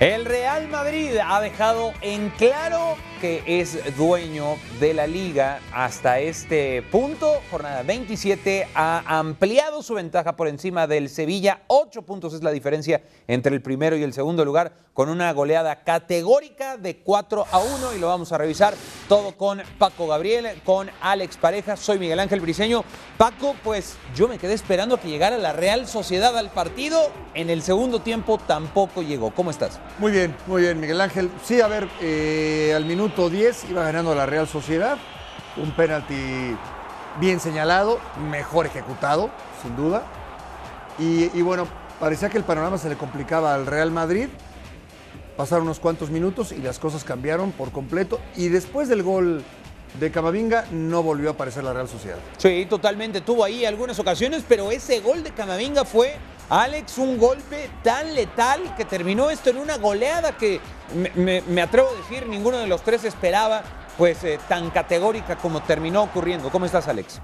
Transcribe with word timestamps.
El 0.00 0.24
Real 0.24 0.68
Madrid 0.68 1.16
ha 1.24 1.40
dejado 1.40 1.94
en 2.00 2.30
claro 2.30 2.96
que 3.24 3.42
es 3.46 3.96
dueño 3.96 4.58
de 4.80 4.92
la 4.92 5.06
liga 5.06 5.58
hasta 5.72 6.18
este 6.18 6.82
punto. 6.82 7.40
Jornada 7.50 7.82
27 7.82 8.68
ha 8.74 9.18
ampliado 9.18 9.82
su 9.82 9.94
ventaja 9.94 10.36
por 10.36 10.46
encima 10.46 10.86
del 10.86 11.08
Sevilla. 11.08 11.62
Ocho 11.68 12.02
puntos 12.02 12.34
es 12.34 12.42
la 12.42 12.50
diferencia 12.50 13.00
entre 13.26 13.54
el 13.54 13.62
primero 13.62 13.96
y 13.96 14.02
el 14.02 14.12
segundo 14.12 14.44
lugar 14.44 14.74
con 14.92 15.08
una 15.08 15.32
goleada 15.32 15.82
categórica 15.84 16.76
de 16.76 16.98
4 16.98 17.46
a 17.50 17.58
1 17.58 17.94
y 17.96 17.98
lo 17.98 18.08
vamos 18.08 18.30
a 18.32 18.38
revisar 18.38 18.74
todo 19.08 19.36
con 19.36 19.62
Paco 19.78 20.06
Gabriel, 20.06 20.60
con 20.62 20.90
Alex 21.00 21.38
Pareja. 21.38 21.78
Soy 21.78 21.98
Miguel 21.98 22.20
Ángel 22.20 22.40
Briseño. 22.40 22.84
Paco, 23.16 23.56
pues 23.64 23.96
yo 24.14 24.28
me 24.28 24.38
quedé 24.38 24.52
esperando 24.52 25.00
que 25.00 25.08
llegara 25.08 25.38
la 25.38 25.52
Real 25.52 25.86
Sociedad 25.86 26.36
al 26.36 26.50
partido. 26.50 27.10
En 27.32 27.48
el 27.48 27.62
segundo 27.62 28.00
tiempo 28.00 28.38
tampoco 28.38 29.02
llegó. 29.02 29.32
¿Cómo 29.32 29.50
estás? 29.50 29.80
Muy 29.98 30.12
bien, 30.12 30.36
muy 30.46 30.62
bien, 30.62 30.78
Miguel 30.78 31.00
Ángel. 31.00 31.30
Sí, 31.42 31.60
a 31.60 31.66
ver, 31.66 31.88
eh, 32.02 32.72
al 32.76 32.84
minuto 32.84 33.13
10 33.16 33.70
iba 33.70 33.84
ganando 33.84 34.14
la 34.14 34.26
Real 34.26 34.48
Sociedad. 34.48 34.98
Un 35.56 35.70
penalti 35.70 36.56
bien 37.20 37.38
señalado, 37.40 38.00
mejor 38.30 38.66
ejecutado, 38.66 39.30
sin 39.62 39.76
duda. 39.76 40.02
Y, 40.98 41.30
y 41.36 41.42
bueno, 41.42 41.66
parecía 42.00 42.28
que 42.28 42.38
el 42.38 42.44
panorama 42.44 42.76
se 42.76 42.88
le 42.88 42.96
complicaba 42.96 43.54
al 43.54 43.66
Real 43.66 43.90
Madrid. 43.90 44.28
Pasaron 45.36 45.64
unos 45.64 45.80
cuantos 45.80 46.10
minutos 46.10 46.52
y 46.52 46.58
las 46.58 46.78
cosas 46.78 47.04
cambiaron 47.04 47.52
por 47.52 47.70
completo. 47.70 48.20
Y 48.36 48.48
después 48.48 48.88
del 48.88 49.02
gol 49.02 49.42
de 50.00 50.10
Camavinga 50.10 50.64
no 50.72 51.02
volvió 51.02 51.30
a 51.30 51.32
aparecer 51.32 51.62
la 51.64 51.72
Real 51.72 51.88
Sociedad. 51.88 52.18
Sí, 52.38 52.66
totalmente. 52.68 53.20
Tuvo 53.20 53.44
ahí 53.44 53.64
algunas 53.64 53.98
ocasiones, 53.98 54.44
pero 54.48 54.70
ese 54.70 55.00
gol 55.00 55.22
de 55.22 55.30
Camavinga 55.30 55.84
fue, 55.84 56.16
Alex, 56.50 56.98
un 56.98 57.18
golpe 57.18 57.70
tan 57.82 58.14
letal 58.14 58.74
que 58.76 58.84
terminó 58.84 59.30
esto 59.30 59.50
en 59.50 59.58
una 59.58 59.78
goleada 59.78 60.36
que 60.36 60.60
me, 61.16 61.62
atrevo 61.62 61.88
a 61.88 61.94
decir, 61.94 62.26
ninguno 62.26 62.58
de 62.58 62.66
los 62.66 62.82
tres 62.82 63.04
esperaba, 63.04 63.62
pues 63.96 64.22
eh, 64.24 64.38
tan 64.48 64.70
categórica 64.70 65.36
como 65.36 65.62
terminó 65.62 66.02
ocurriendo. 66.02 66.50
¿Cómo 66.50 66.66
estás, 66.66 66.86
Alex? 66.88 67.20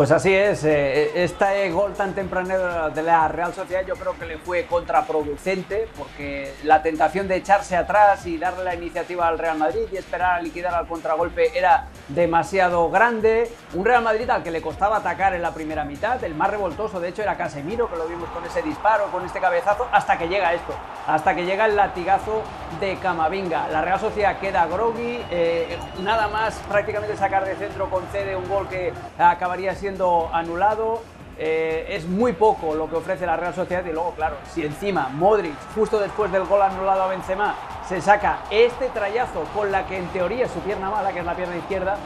Pues 0.00 0.12
así 0.12 0.34
es, 0.34 0.64
este 0.64 1.70
gol 1.72 1.92
tan 1.92 2.14
temprano 2.14 2.88
de 2.88 3.02
la 3.02 3.28
Real 3.28 3.52
Sociedad 3.52 3.84
yo 3.86 3.96
creo 3.96 4.18
que 4.18 4.24
le 4.24 4.38
fue 4.38 4.64
contraproducente 4.64 5.88
porque 5.94 6.54
la 6.64 6.82
tentación 6.82 7.28
de 7.28 7.36
echarse 7.36 7.76
atrás 7.76 8.24
y 8.24 8.38
darle 8.38 8.64
la 8.64 8.74
iniciativa 8.74 9.28
al 9.28 9.38
Real 9.38 9.58
Madrid 9.58 9.82
y 9.92 9.98
esperar 9.98 10.38
a 10.38 10.40
liquidar 10.40 10.72
al 10.72 10.86
contragolpe 10.86 11.50
era 11.54 11.88
demasiado 12.08 12.88
grande. 12.88 13.52
Un 13.74 13.84
Real 13.84 14.02
Madrid 14.02 14.30
al 14.30 14.42
que 14.42 14.50
le 14.50 14.62
costaba 14.62 14.96
atacar 14.96 15.34
en 15.34 15.42
la 15.42 15.52
primera 15.52 15.84
mitad, 15.84 16.24
el 16.24 16.34
más 16.34 16.48
revoltoso 16.48 16.98
de 16.98 17.10
hecho 17.10 17.20
era 17.20 17.36
Casemiro 17.36 17.90
que 17.90 17.96
lo 17.98 18.06
vimos 18.06 18.30
con 18.30 18.42
ese 18.46 18.62
disparo, 18.62 19.04
con 19.12 19.26
este 19.26 19.38
cabezazo, 19.38 19.86
hasta 19.92 20.16
que 20.16 20.28
llega 20.28 20.54
esto, 20.54 20.72
hasta 21.06 21.34
que 21.34 21.44
llega 21.44 21.66
el 21.66 21.76
latigazo 21.76 22.40
de 22.80 22.96
Camavinga. 22.96 23.68
La 23.68 23.82
Real 23.82 24.00
Sociedad 24.00 24.38
queda 24.38 24.64
groggy, 24.64 25.22
eh, 25.30 25.78
nada 26.02 26.28
más 26.28 26.54
prácticamente 26.70 27.18
sacar 27.18 27.44
de 27.44 27.54
centro 27.56 27.90
concede 27.90 28.34
un 28.34 28.48
gol 28.48 28.66
que 28.66 28.94
acabaría 29.18 29.74
siendo 29.74 29.89
anulado. 30.32 31.00
Eh, 31.42 31.96
es 31.96 32.06
muy 32.06 32.34
poco 32.34 32.74
lo 32.74 32.90
que 32.90 32.96
ofrece 32.96 33.24
la 33.24 33.34
Real 33.34 33.54
Sociedad 33.54 33.82
y 33.86 33.92
luego, 33.92 34.10
claro, 34.10 34.36
si 34.52 34.62
encima 34.62 35.08
Modric, 35.08 35.54
justo 35.74 35.98
después 35.98 36.30
del 36.30 36.44
gol 36.44 36.60
anulado 36.60 37.04
a 37.04 37.06
Benzema, 37.06 37.54
se 37.88 38.02
saca 38.02 38.40
este 38.50 38.88
trayazo 38.90 39.44
con 39.54 39.72
la 39.72 39.86
que 39.86 39.96
en 39.96 40.06
teoría 40.08 40.46
su 40.48 40.60
pierna 40.60 40.90
mala, 40.90 41.12
que 41.12 41.20
es 41.20 41.24
la 41.24 41.34
pierna 41.34 41.56
izquierda, 41.56 41.96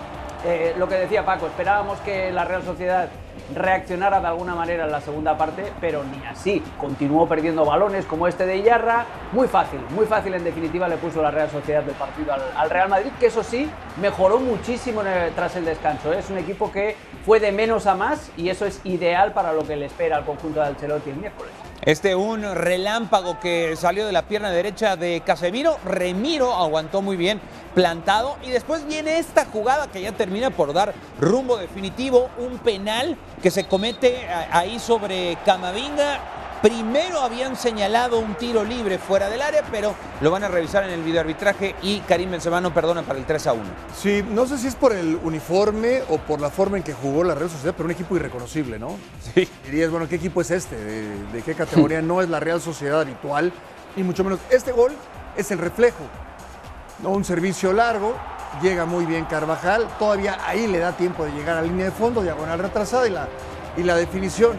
eh, 0.44 0.74
lo 0.76 0.88
que 0.88 0.96
decía 0.96 1.24
Paco, 1.24 1.46
esperábamos 1.46 1.98
que 2.00 2.30
la 2.30 2.44
Real 2.44 2.62
Sociedad 2.62 3.08
reaccionara 3.54 4.20
de 4.20 4.26
alguna 4.26 4.54
manera 4.54 4.84
en 4.84 4.92
la 4.92 5.00
segunda 5.00 5.36
parte, 5.36 5.72
pero 5.80 6.04
ni 6.04 6.24
así. 6.26 6.62
Continuó 6.78 7.26
perdiendo 7.26 7.64
balones 7.64 8.04
como 8.04 8.28
este 8.28 8.46
de 8.46 8.58
Iyarra. 8.58 9.06
Muy 9.32 9.48
fácil, 9.48 9.80
muy 9.90 10.06
fácil 10.06 10.34
en 10.34 10.44
definitiva 10.44 10.86
le 10.88 10.96
puso 10.96 11.22
la 11.22 11.30
Real 11.30 11.50
Sociedad 11.50 11.82
del 11.82 11.94
partido 11.94 12.32
al, 12.32 12.42
al 12.56 12.70
Real 12.70 12.88
Madrid, 12.88 13.10
que 13.18 13.26
eso 13.26 13.42
sí, 13.42 13.70
mejoró 14.00 14.38
muchísimo 14.38 15.02
tras 15.34 15.56
el 15.56 15.64
descanso. 15.64 16.12
¿eh? 16.12 16.18
Es 16.18 16.30
un 16.30 16.38
equipo 16.38 16.70
que 16.70 16.96
fue 17.24 17.40
de 17.40 17.52
menos 17.52 17.86
a 17.86 17.94
más 17.94 18.30
y 18.36 18.50
eso 18.50 18.66
es 18.66 18.80
ideal 18.84 19.32
para 19.32 19.52
lo 19.52 19.66
que 19.66 19.76
le 19.76 19.86
espera 19.86 20.16
al 20.16 20.24
conjunto 20.24 20.60
de 20.60 20.66
Ancelotti 20.66 21.10
el 21.10 21.16
miércoles. 21.16 21.52
Este 21.86 22.14
un 22.14 22.42
relámpago 22.54 23.38
que 23.40 23.76
salió 23.76 24.06
de 24.06 24.12
la 24.12 24.22
pierna 24.22 24.50
derecha 24.50 24.96
de 24.96 25.20
Casemiro. 25.20 25.76
Remiro 25.84 26.54
aguantó 26.54 27.02
muy 27.02 27.16
bien 27.18 27.42
plantado. 27.74 28.36
Y 28.42 28.48
después 28.50 28.86
viene 28.86 29.18
esta 29.18 29.44
jugada 29.44 29.88
que 29.88 30.00
ya 30.00 30.12
termina 30.12 30.48
por 30.48 30.72
dar 30.72 30.94
rumbo 31.20 31.58
definitivo. 31.58 32.30
Un 32.38 32.56
penal 32.58 33.18
que 33.42 33.50
se 33.50 33.64
comete 33.66 34.26
a- 34.30 34.58
ahí 34.60 34.78
sobre 34.78 35.36
Camavinga. 35.44 36.20
Primero 36.62 37.20
habían 37.20 37.56
señalado 37.56 38.18
un 38.18 38.34
tiro 38.36 38.64
libre 38.64 38.98
fuera 38.98 39.28
del 39.28 39.42
área, 39.42 39.62
pero 39.70 39.94
lo 40.20 40.30
van 40.30 40.44
a 40.44 40.48
revisar 40.48 40.84
en 40.84 40.90
el 40.90 41.02
videoarbitraje 41.02 41.74
y 41.82 42.00
Karim 42.00 42.30
Benzema 42.30 42.60
no 42.60 42.72
perdona 42.72 43.02
para 43.02 43.18
el 43.18 43.26
3 43.26 43.46
a 43.48 43.52
1. 43.52 43.62
Sí, 43.94 44.24
no 44.30 44.46
sé 44.46 44.56
si 44.56 44.68
es 44.68 44.74
por 44.74 44.92
el 44.92 45.18
uniforme 45.22 46.02
o 46.08 46.18
por 46.18 46.40
la 46.40 46.48
forma 46.48 46.78
en 46.78 46.82
que 46.82 46.94
jugó 46.94 47.22
la 47.22 47.34
Real 47.34 47.50
Sociedad, 47.50 47.74
pero 47.76 47.84
un 47.84 47.92
equipo 47.92 48.16
irreconocible, 48.16 48.78
¿no? 48.78 48.96
Sí. 49.34 49.46
Dirías, 49.64 49.90
bueno, 49.90 50.08
¿qué 50.08 50.16
equipo 50.16 50.40
es 50.40 50.50
este? 50.50 50.76
¿De, 50.76 51.16
de 51.32 51.42
qué 51.42 51.54
categoría? 51.54 52.00
No 52.02 52.22
es 52.22 52.28
la 52.28 52.40
Real 52.40 52.60
Sociedad 52.60 53.00
habitual, 53.02 53.52
y 53.96 54.02
mucho 54.02 54.24
menos. 54.24 54.40
Este 54.50 54.72
gol 54.72 54.92
es 55.36 55.50
el 55.50 55.58
reflejo. 55.58 56.04
¿no? 57.02 57.10
Un 57.10 57.24
servicio 57.24 57.72
largo, 57.72 58.14
llega 58.62 58.84
muy 58.84 59.04
bien 59.04 59.24
Carvajal, 59.24 59.86
todavía 59.98 60.38
ahí 60.46 60.66
le 60.66 60.78
da 60.78 60.92
tiempo 60.92 61.24
de 61.24 61.32
llegar 61.32 61.56
a 61.56 61.62
línea 61.62 61.86
de 61.86 61.90
fondo, 61.92 62.22
diagonal 62.22 62.58
retrasada 62.58 63.06
y 63.06 63.10
la, 63.10 63.28
y 63.76 63.82
la 63.82 63.96
definición. 63.96 64.56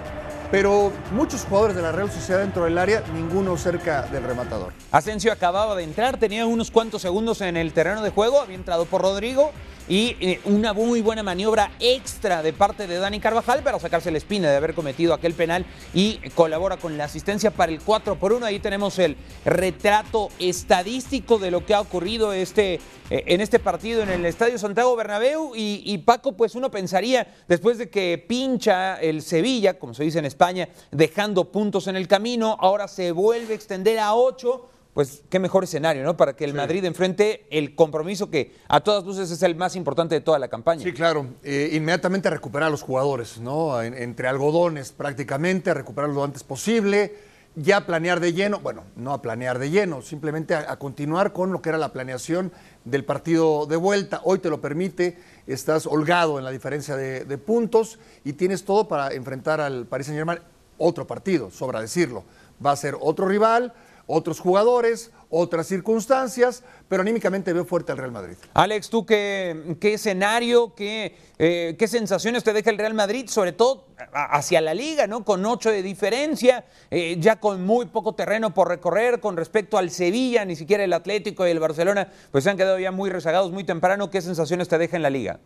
Pero 0.55 0.89
muchos 1.11 1.43
jugadores 1.43 1.75
de 1.75 1.81
la 1.81 1.91
Real 1.91 2.09
Sociedad 2.09 2.39
dentro 2.39 2.63
del 2.63 2.77
área, 2.77 3.03
ninguno 3.13 3.57
cerca 3.57 4.03
del 4.03 4.23
rematador. 4.23 4.71
Asensio 4.89 5.33
acababa 5.33 5.75
de 5.75 5.83
entrar, 5.83 6.17
tenía 6.17 6.45
unos 6.45 6.71
cuantos 6.71 7.01
segundos 7.01 7.41
en 7.41 7.57
el 7.57 7.73
terreno 7.73 8.01
de 8.01 8.09
juego, 8.09 8.39
había 8.39 8.55
entrado 8.55 8.85
por 8.85 9.01
Rodrigo 9.01 9.51
y 9.87 10.15
eh, 10.19 10.39
una 10.45 10.73
muy 10.73 11.01
buena 11.01 11.21
maniobra 11.21 11.71
extra 11.79 12.41
de 12.41 12.53
parte 12.53 12.87
de 12.87 12.97
Dani 12.97 13.19
Carvajal 13.19 13.61
para 13.61 13.79
sacarse 13.79 14.11
la 14.11 14.17
espina 14.17 14.49
de 14.49 14.57
haber 14.57 14.73
cometido 14.73 15.13
aquel 15.13 15.33
penal 15.33 15.65
y 15.93 16.17
colabora 16.33 16.77
con 16.77 16.97
la 16.97 17.05
asistencia 17.05 17.51
para 17.51 17.71
el 17.71 17.79
4 17.81 18.17
por 18.17 18.33
1. 18.33 18.45
Ahí 18.45 18.59
tenemos 18.59 18.97
el 18.99 19.15
retrato 19.43 20.29
estadístico 20.39 21.37
de 21.37 21.51
lo 21.51 21.65
que 21.65 21.75
ha 21.75 21.81
ocurrido 21.81 22.33
este, 22.33 22.75
eh, 23.09 23.23
en 23.27 23.41
este 23.41 23.59
partido 23.59 24.01
en 24.01 24.09
el 24.09 24.25
Estadio 24.25 24.57
Santiago 24.57 24.95
Bernabéu 24.95 25.55
y, 25.55 25.83
y 25.85 25.99
Paco, 25.99 26.31
pues 26.33 26.55
uno 26.55 26.71
pensaría, 26.71 27.27
después 27.47 27.77
de 27.77 27.89
que 27.89 28.23
pincha 28.27 28.95
el 28.95 29.21
Sevilla, 29.21 29.77
como 29.77 29.93
se 29.93 30.03
dice 30.03 30.19
en 30.19 30.25
España, 30.25 30.69
dejando 30.91 31.51
puntos 31.51 31.87
en 31.87 31.95
el 31.95 32.07
camino, 32.07 32.57
ahora 32.59 32.87
se 32.87 33.11
vuelve 33.11 33.53
a 33.53 33.55
extender 33.55 33.99
a 33.99 34.15
8 34.15 34.69
pues 34.95 35.23
qué 35.29 35.39
mejor 35.39 35.65
escenario, 35.65 36.03
¿no? 36.03 36.15
Para 36.17 36.35
que 36.37 36.45
el 36.45 36.53
Madrid 36.53 36.83
enfrente 36.85 37.45
el 37.51 37.75
compromiso 37.75 38.31
que 38.31 38.55
a 38.69 38.79
todas 38.79 39.03
luces 39.03 39.29
es 39.29 39.43
el 39.43 39.53
más 39.53 39.75
importante 39.75 40.15
de 40.15 40.21
toda 40.21 40.39
la 40.39 40.47
campaña. 40.47 40.81
Sí, 40.83 40.93
claro. 40.93 41.27
Eh, 41.43 41.69
inmediatamente 41.73 42.29
a 42.29 42.31
recuperar 42.31 42.67
a 42.67 42.69
los 42.71 42.81
jugadores, 42.81 43.37
¿no? 43.39 43.81
En- 43.83 43.93
entre 43.93 44.29
algodones 44.29 44.93
prácticamente, 44.93 45.69
a 45.69 45.73
recuperarlos 45.73 46.15
lo 46.15 46.23
antes 46.23 46.43
posible. 46.43 47.13
Ya 47.57 47.85
planear 47.85 48.19
de 48.21 48.33
lleno, 48.33 48.59
bueno, 48.59 48.83
no 48.95 49.13
a 49.13 49.21
planear 49.21 49.59
de 49.59 49.69
lleno, 49.69 50.01
simplemente 50.01 50.55
a, 50.55 50.71
a 50.71 50.77
continuar 50.79 51.31
con 51.33 51.51
lo 51.53 51.61
que 51.61 51.69
era 51.69 51.77
la 51.77 51.93
planeación 51.93 52.51
del 52.85 53.03
partido 53.05 53.65
de 53.65 53.75
vuelta. 53.77 54.21
Hoy 54.23 54.39
te 54.39 54.49
lo 54.49 54.59
permite, 54.61 55.17
estás 55.45 55.85
holgado 55.87 56.37
en 56.39 56.43
la 56.45 56.51
diferencia 56.51 56.95
de, 56.95 57.25
de 57.25 57.37
puntos 57.37 57.99
y 58.25 58.33
tienes 58.33 58.63
todo 58.65 58.87
para 58.87 59.13
enfrentar 59.13 59.59
al 59.61 59.85
Paris 59.87 60.07
Saint 60.07 60.17
Germain. 60.19 60.39
Otro 60.77 61.05
partido, 61.07 61.51
sobra 61.51 61.79
decirlo. 61.79 62.23
Va 62.65 62.71
a 62.71 62.75
ser 62.77 62.97
otro 62.99 63.25
rival, 63.27 63.73
otros 64.07 64.39
jugadores, 64.39 65.11
otras 65.29 65.67
circunstancias, 65.67 66.63
pero 66.87 67.01
anímicamente 67.01 67.51
veo 67.53 67.65
fuerte 67.65 67.91
al 67.91 67.97
Real 67.97 68.11
Madrid. 68.11 68.35
Alex, 68.53 68.89
¿tú 68.89 69.05
qué, 69.05 69.75
qué 69.79 69.95
escenario, 69.95 70.73
qué, 70.75 71.15
eh, 71.39 71.75
qué 71.77 71.87
sensaciones 71.87 72.43
te 72.43 72.53
deja 72.53 72.69
el 72.69 72.77
Real 72.77 72.93
Madrid, 72.93 73.27
sobre 73.27 73.51
todo 73.51 73.87
hacia 74.13 74.61
la 74.61 74.73
liga, 74.73 75.07
¿no? 75.07 75.25
Con 75.25 75.45
ocho 75.45 75.71
de 75.71 75.81
diferencia, 75.81 76.65
eh, 76.91 77.17
ya 77.19 77.39
con 77.39 77.65
muy 77.65 77.87
poco 77.87 78.13
terreno 78.13 78.53
por 78.53 78.67
recorrer 78.67 79.19
con 79.19 79.37
respecto 79.37 79.77
al 79.77 79.89
Sevilla, 79.89 80.45
ni 80.45 80.55
siquiera 80.55 80.83
el 80.83 80.93
Atlético 80.93 81.47
y 81.47 81.51
el 81.51 81.59
Barcelona, 81.59 82.11
pues 82.31 82.43
se 82.43 82.49
han 82.49 82.57
quedado 82.57 82.79
ya 82.79 82.91
muy 82.91 83.09
rezagados 83.09 83.51
muy 83.51 83.63
temprano. 83.63 84.09
¿Qué 84.09 84.21
sensaciones 84.21 84.67
te 84.67 84.77
deja 84.77 84.95
en 84.95 85.03
la 85.03 85.09
liga? 85.09 85.39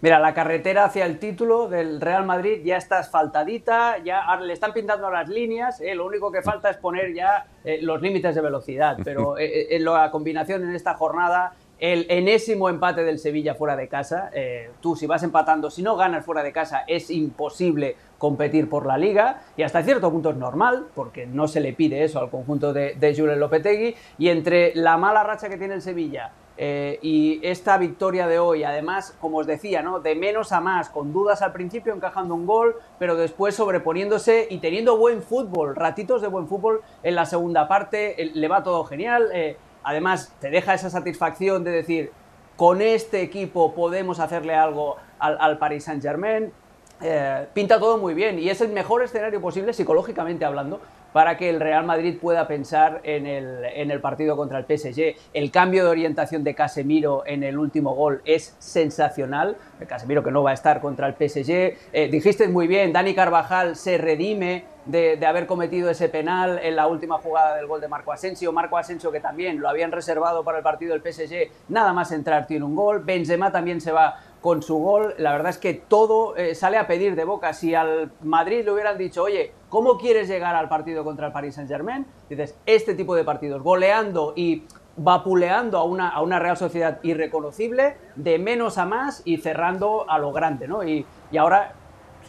Mira, 0.00 0.20
la 0.20 0.32
carretera 0.32 0.84
hacia 0.84 1.06
el 1.06 1.18
título 1.18 1.68
del 1.68 2.00
Real 2.00 2.24
Madrid 2.24 2.60
ya 2.64 2.76
está 2.76 3.00
asfaltadita, 3.00 3.98
ya 3.98 4.22
le 4.36 4.52
están 4.52 4.72
pintando 4.72 5.10
las 5.10 5.28
líneas, 5.28 5.80
¿eh? 5.80 5.92
lo 5.96 6.06
único 6.06 6.30
que 6.30 6.40
falta 6.40 6.70
es 6.70 6.76
poner 6.76 7.12
ya 7.14 7.46
eh, 7.64 7.80
los 7.82 8.00
límites 8.00 8.32
de 8.36 8.40
velocidad, 8.40 8.96
pero 9.04 9.36
eh, 9.38 9.46
eh, 9.46 9.66
en 9.70 9.84
la 9.84 10.08
combinación 10.12 10.62
en 10.62 10.76
esta 10.76 10.94
jornada, 10.94 11.52
el 11.80 12.06
enésimo 12.10 12.68
empate 12.68 13.02
del 13.02 13.18
Sevilla 13.18 13.56
fuera 13.56 13.74
de 13.74 13.88
casa, 13.88 14.30
eh, 14.32 14.70
tú 14.80 14.94
si 14.94 15.08
vas 15.08 15.24
empatando, 15.24 15.68
si 15.68 15.82
no 15.82 15.96
ganas 15.96 16.24
fuera 16.24 16.44
de 16.44 16.52
casa, 16.52 16.84
es 16.86 17.10
imposible 17.10 17.96
competir 18.18 18.68
por 18.68 18.86
la 18.86 18.98
liga 18.98 19.42
y 19.56 19.62
hasta 19.62 19.82
cierto 19.82 20.12
punto 20.12 20.30
es 20.30 20.36
normal, 20.36 20.86
porque 20.94 21.26
no 21.26 21.48
se 21.48 21.58
le 21.58 21.72
pide 21.72 22.04
eso 22.04 22.20
al 22.20 22.30
conjunto 22.30 22.72
de, 22.72 22.94
de 22.94 23.16
Julen 23.16 23.40
Lopetegui, 23.40 23.96
y 24.18 24.28
entre 24.28 24.76
la 24.76 24.96
mala 24.96 25.24
racha 25.24 25.48
que 25.48 25.56
tiene 25.56 25.74
el 25.74 25.82
Sevilla, 25.82 26.30
Eh, 26.60 26.98
y 27.02 27.38
esta 27.44 27.78
victoria 27.78 28.26
de 28.26 28.40
hoy, 28.40 28.64
además, 28.64 29.16
como 29.20 29.38
os 29.38 29.46
decía, 29.46 29.80
¿no? 29.80 30.00
de 30.00 30.16
menos 30.16 30.50
a 30.50 30.60
más, 30.60 30.90
con 30.90 31.12
dudas 31.12 31.40
al 31.40 31.52
principio, 31.52 31.94
encajando 31.94 32.34
un 32.34 32.46
gol, 32.46 32.74
pero 32.98 33.14
después 33.14 33.54
sobreponiéndose 33.54 34.48
y 34.50 34.58
teniendo 34.58 34.96
buen 34.96 35.22
fútbol, 35.22 35.76
ratitos 35.76 36.20
de 36.20 36.26
buen 36.26 36.48
fútbol 36.48 36.82
en 37.04 37.14
la 37.14 37.26
segunda 37.26 37.68
parte, 37.68 38.32
le 38.34 38.48
va 38.48 38.64
todo 38.64 38.82
genial. 38.84 39.30
Eh, 39.32 39.56
además, 39.84 40.34
te 40.40 40.50
deja 40.50 40.74
esa 40.74 40.90
satisfacción 40.90 41.62
de 41.62 41.70
decir, 41.70 42.10
con 42.56 42.82
este 42.82 43.22
equipo 43.22 43.72
podemos 43.72 44.18
hacerle 44.18 44.56
algo 44.56 44.96
al, 45.20 45.38
al 45.40 45.58
Paris 45.58 45.84
Saint 45.84 46.02
Germain. 46.02 46.52
Eh, 47.00 47.46
pinta 47.54 47.78
todo 47.78 47.98
muy 47.98 48.12
bien 48.12 48.40
y 48.40 48.48
es 48.50 48.60
el 48.60 48.70
mejor 48.70 49.04
escenario 49.04 49.40
posible 49.40 49.72
psicológicamente 49.72 50.44
hablando 50.44 50.80
para 51.18 51.36
que 51.36 51.50
el 51.50 51.58
Real 51.58 51.84
Madrid 51.84 52.16
pueda 52.16 52.46
pensar 52.46 53.00
en 53.02 53.26
el, 53.26 53.64
en 53.64 53.90
el, 53.90 54.00
partido 54.00 54.36
contra 54.36 54.60
el 54.60 54.66
PSG. 54.66 55.16
El 55.34 55.50
cambio 55.50 55.82
de 55.82 55.90
orientación 55.90 56.44
de 56.44 56.54
Casemiro 56.54 57.24
en 57.26 57.42
el 57.42 57.58
último 57.58 57.92
gol 57.92 58.22
es 58.24 58.54
sensacional. 58.60 59.56
Casemiro 59.88 60.22
que 60.22 60.30
no 60.30 60.44
va 60.44 60.52
a 60.52 60.54
estar 60.54 60.80
contra 60.80 61.08
el 61.08 61.14
PSG. 61.14 61.76
Eh, 61.92 62.08
dijiste 62.08 62.46
muy 62.46 62.68
bien, 62.68 62.92
Dani 62.92 63.16
Carvajal 63.16 63.74
se 63.74 63.98
redime 63.98 64.62
de, 64.86 65.16
de, 65.16 65.26
haber 65.26 65.46
cometido 65.46 65.90
ese 65.90 66.08
penal 66.08 66.60
en 66.62 66.76
la 66.76 66.86
última 66.86 67.18
jugada 67.18 67.56
del 67.56 67.66
gol 67.66 67.80
de 67.80 67.88
Marco 67.88 68.12
Asensio. 68.12 68.52
Marco 68.52 68.78
Asensio 68.78 69.10
que 69.10 69.18
también 69.18 69.60
lo 69.60 69.68
habían 69.68 69.90
reservado 69.90 70.44
para 70.44 70.58
el 70.58 70.62
partido 70.62 70.96
del 70.96 71.02
PSG, 71.02 71.50
nada 71.68 71.92
más 71.92 72.12
entrar 72.12 72.46
tiene 72.46 72.64
un 72.64 72.76
gol. 72.76 73.02
Benzema 73.02 73.50
también 73.50 73.80
se 73.80 73.90
va 73.90 74.20
con 74.40 74.62
su 74.62 74.76
gol, 74.78 75.14
la 75.18 75.32
verdad 75.32 75.50
es 75.50 75.58
que 75.58 75.74
todo 75.74 76.36
eh, 76.36 76.54
sale 76.54 76.76
a 76.76 76.86
pedir 76.86 77.16
de 77.16 77.24
boca. 77.24 77.52
Si 77.52 77.74
al 77.74 78.10
Madrid 78.22 78.64
le 78.64 78.72
hubieran 78.72 78.96
dicho, 78.96 79.24
oye, 79.24 79.52
¿cómo 79.68 79.98
quieres 79.98 80.28
llegar 80.28 80.54
al 80.54 80.68
partido 80.68 81.04
contra 81.04 81.26
el 81.26 81.32
Paris 81.32 81.56
Saint 81.56 81.68
Germain? 81.68 82.06
Dices, 82.28 82.56
este 82.66 82.94
tipo 82.94 83.14
de 83.16 83.24
partidos, 83.24 83.62
goleando 83.62 84.32
y 84.36 84.62
vapuleando 84.96 85.78
a 85.78 85.84
una, 85.84 86.08
a 86.08 86.22
una 86.22 86.38
Real 86.38 86.56
Sociedad 86.56 86.98
irreconocible, 87.02 87.96
de 88.16 88.38
menos 88.38 88.78
a 88.78 88.84
más 88.84 89.22
y 89.24 89.38
cerrando 89.38 90.08
a 90.08 90.18
lo 90.18 90.32
grande, 90.32 90.68
¿no? 90.68 90.84
Y, 90.84 91.06
ahora 91.38 91.72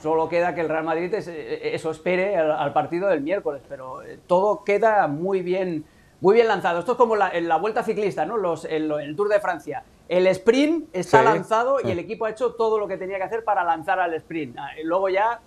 solo 0.02 0.30
queda 0.30 0.56
que 0.56 0.62
el 0.62 0.70
Real 0.70 0.84
Madrid 0.84 1.14
eh, 1.14 1.72
eso 1.74 1.92
espere 1.92 2.38
al, 2.38 2.74
partido 2.74 3.08
del 3.08 3.22
miércoles, 3.22 3.62
pero 3.68 4.02
eh, 4.02 4.20
todo 4.28 4.64
queda 4.64 5.08
muy 5.08 5.42
bien, 5.42 5.86
muy 6.22 6.36
bien 6.36 6.48
lanzado. 6.48 6.80
Esto 6.80 6.94
es 6.94 6.98
como 6.98 7.16
la, 7.16 7.30
en 7.30 7.48
la 7.48 7.58
vuelta 7.58 7.84
ciclista, 7.84 8.26
¿no? 8.26 8.38
Los, 8.38 8.66
el, 8.66 8.92
el 8.92 9.16
Tour 9.16 9.30
de 9.30 9.40
Francia 9.40 9.84
el 10.10 10.28
sprint 10.28 10.90
está 10.92 11.20
sí. 11.20 11.26
lanzado 11.26 11.78
y 11.84 11.92
el 11.92 12.00
equipo 12.00 12.26
ha 12.26 12.32
hecho 12.32 12.54
todo 12.56 12.78
lo 12.80 12.88
que 12.88 12.98
tenía 12.98 13.18
que 13.18 13.24
hacer 13.24 13.44
para 13.44 13.64
lanzar 13.64 14.00
al 14.00 14.14
sprint. 14.16 14.58
Luego 14.84 15.08
ya 15.08 15.40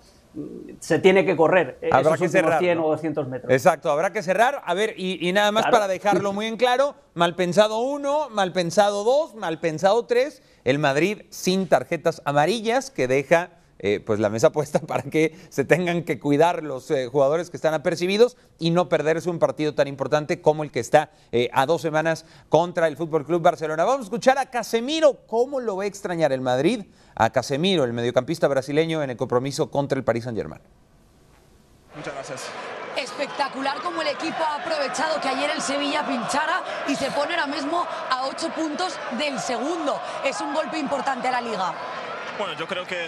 se 0.79 0.97
tiene 0.97 1.25
que 1.25 1.35
correr 1.35 1.77
habrá 1.91 2.15
esos 2.15 2.19
que 2.21 2.29
cerrar, 2.29 2.59
100 2.59 2.77
¿no? 2.77 2.85
o 2.85 2.91
200 2.91 3.27
metros. 3.27 3.51
Exacto, 3.53 3.91
habrá 3.91 4.11
que 4.11 4.23
cerrar. 4.23 4.63
A 4.65 4.73
ver, 4.73 4.95
y, 4.97 5.27
y 5.27 5.31
nada 5.33 5.51
más 5.51 5.63
Claro. 5.63 5.75
para 5.77 5.87
dejarlo 5.87 6.33
muy 6.33 6.47
en 6.47 6.57
claro, 6.57 6.95
mal 7.13 7.35
pensado 7.35 7.79
uno, 7.79 8.29
mal 8.29 8.51
pensado 8.51 9.03
dos, 9.03 9.35
mal 9.35 9.59
pensado 9.59 10.05
tres, 10.05 10.41
el 10.63 10.79
Madrid 10.79 11.23
sin 11.29 11.67
tarjetas 11.67 12.21
amarillas 12.25 12.89
que 12.89 13.07
deja 13.07 13.51
eh, 13.79 13.99
pues 13.99 14.19
la 14.19 14.29
mesa 14.29 14.51
puesta 14.53 14.79
para 14.79 15.03
que 15.03 15.35
se 15.49 15.65
tengan 15.65 16.03
que 16.03 16.19
cuidar 16.19 16.63
los 16.63 16.89
eh, 16.91 17.07
jugadores 17.07 17.49
que 17.49 17.57
están 17.57 17.73
apercibidos 17.73 18.37
y 18.59 18.71
no 18.71 18.89
perderse 18.89 19.29
un 19.29 19.39
partido 19.39 19.73
tan 19.73 19.87
importante 19.87 20.41
como 20.41 20.63
el 20.63 20.71
que 20.71 20.79
está 20.79 21.11
eh, 21.31 21.49
a 21.53 21.65
dos 21.65 21.81
semanas 21.81 22.25
contra 22.49 22.87
el 22.87 22.97
Fútbol 22.97 23.25
Club 23.25 23.41
Barcelona. 23.41 23.83
Vamos 23.83 24.01
a 24.01 24.03
escuchar 24.03 24.37
a 24.37 24.49
Casemiro, 24.49 25.25
cómo 25.27 25.59
lo 25.59 25.77
va 25.77 25.83
a 25.83 25.87
extrañar 25.87 26.31
el 26.31 26.41
Madrid, 26.41 26.85
a 27.15 27.29
Casemiro, 27.31 27.83
el 27.83 27.93
mediocampista 27.93 28.47
brasileño 28.47 29.03
en 29.03 29.09
el 29.09 29.17
compromiso 29.17 29.69
contra 29.69 29.97
el 29.97 30.03
Paris 30.03 30.23
Saint-Germain. 30.25 30.61
Muchas 31.95 32.13
gracias. 32.13 32.41
Espectacular 32.97 33.81
como 33.81 34.01
el 34.01 34.07
equipo 34.09 34.43
ha 34.43 34.55
aprovechado 34.55 35.19
que 35.19 35.27
ayer 35.27 35.49
el 35.49 35.61
Sevilla 35.61 36.05
pinchara 36.05 36.61
y 36.87 36.95
se 36.95 37.09
pone 37.11 37.33
ahora 37.33 37.47
mismo 37.47 37.85
a 38.09 38.27
ocho 38.27 38.49
puntos 38.49 38.97
del 39.17 39.39
segundo. 39.39 39.99
Es 40.23 40.39
un 40.41 40.53
golpe 40.53 40.77
importante 40.77 41.27
a 41.27 41.31
la 41.31 41.41
liga. 41.41 41.73
Bueno, 42.37 42.55
yo 42.57 42.65
creo 42.67 42.85
que 42.85 43.07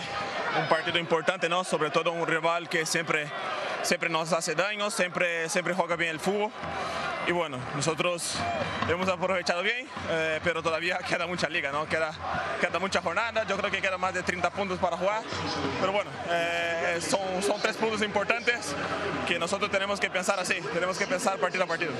un 0.59 0.67
partido 0.67 0.99
importante, 0.99 1.49
¿no? 1.49 1.63
Sobre 1.63 1.89
todo 1.89 2.11
un 2.11 2.27
rival 2.27 2.69
que 2.69 2.85
siempre, 2.85 3.27
siempre 3.81 4.07
nos 4.07 4.31
hace 4.33 4.53
daño, 4.53 4.91
siempre, 4.91 5.49
siempre 5.49 5.73
juega 5.73 5.95
bien 5.95 6.11
el 6.11 6.19
fútbol. 6.19 6.51
Y 7.27 7.31
bueno, 7.31 7.57
nosotros 7.75 8.35
hemos 8.87 9.09
aprovechado 9.09 9.63
bien, 9.63 9.87
eh, 10.09 10.39
pero 10.43 10.61
todavía 10.61 10.97
queda 11.09 11.25
mucha 11.25 11.49
liga, 11.49 11.71
¿no? 11.71 11.87
Queda, 11.87 12.11
queda 12.61 12.77
mucha 12.77 13.01
jornada, 13.01 13.45
yo 13.47 13.57
creo 13.57 13.71
que 13.71 13.81
queda 13.81 13.97
más 13.97 14.13
de 14.13 14.21
30 14.21 14.51
puntos 14.51 14.77
para 14.77 14.95
jugar. 14.95 15.23
Pero 15.79 15.91
bueno, 15.91 16.11
eh, 16.29 16.99
son, 17.01 17.41
son 17.41 17.59
tres 17.61 17.77
puntos 17.77 18.03
importantes 18.03 18.75
que 19.27 19.39
nosotros 19.39 19.71
tenemos 19.71 19.99
que 19.99 20.09
pensar 20.11 20.39
así, 20.39 20.55
tenemos 20.71 20.99
que 20.99 21.07
pensar 21.07 21.39
partido 21.39 21.63
a 21.63 21.67
partido. 21.67 21.93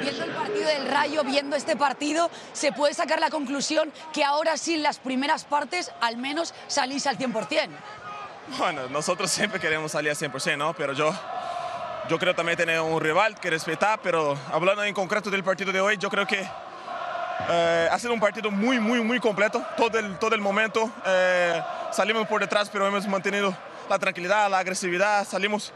Viendo 0.00 0.24
el 0.24 0.30
partido 0.30 0.66
del 0.66 0.88
Rayo, 0.88 1.24
viendo 1.24 1.56
este 1.56 1.76
partido, 1.76 2.30
se 2.54 2.72
puede 2.72 2.94
sacar 2.94 3.20
la 3.20 3.28
conclusión 3.28 3.92
que 4.14 4.24
ahora 4.24 4.56
sí 4.56 4.74
en 4.74 4.82
las 4.82 4.98
primeras 4.98 5.44
partes 5.44 5.92
al 6.00 6.16
menos 6.16 6.54
salís 6.68 7.06
al 7.06 7.18
100%. 7.18 7.68
Bueno, 8.58 8.88
nosotros 8.88 9.30
siempre 9.30 9.60
queremos 9.60 9.92
salir 9.92 10.10
al 10.10 10.16
100%, 10.16 10.56
¿no? 10.56 10.74
Pero 10.74 10.92
yo, 10.92 11.14
yo 12.08 12.18
creo 12.18 12.34
también 12.34 12.56
tener 12.56 12.80
un 12.80 13.00
rival 13.00 13.38
que 13.38 13.50
respetar, 13.50 13.98
pero 14.02 14.36
hablando 14.52 14.84
en 14.84 14.94
concreto 14.94 15.30
del 15.30 15.42
partido 15.42 15.72
de 15.72 15.80
hoy, 15.80 15.96
yo 15.96 16.10
creo 16.10 16.26
que 16.26 16.46
eh, 17.48 17.88
ha 17.90 17.98
sido 17.98 18.12
un 18.12 18.20
partido 18.20 18.50
muy, 18.50 18.78
muy, 18.78 19.00
muy 19.00 19.18
completo. 19.20 19.62
Todo 19.76 19.98
el, 19.98 20.18
todo 20.18 20.34
el 20.34 20.40
momento 20.40 20.90
eh, 21.06 21.62
salimos 21.92 22.26
por 22.26 22.40
detrás, 22.40 22.68
pero 22.70 22.86
hemos 22.86 23.06
mantenido 23.06 23.54
la 23.88 23.98
tranquilidad, 23.98 24.50
la 24.50 24.58
agresividad, 24.58 25.26
salimos, 25.26 25.72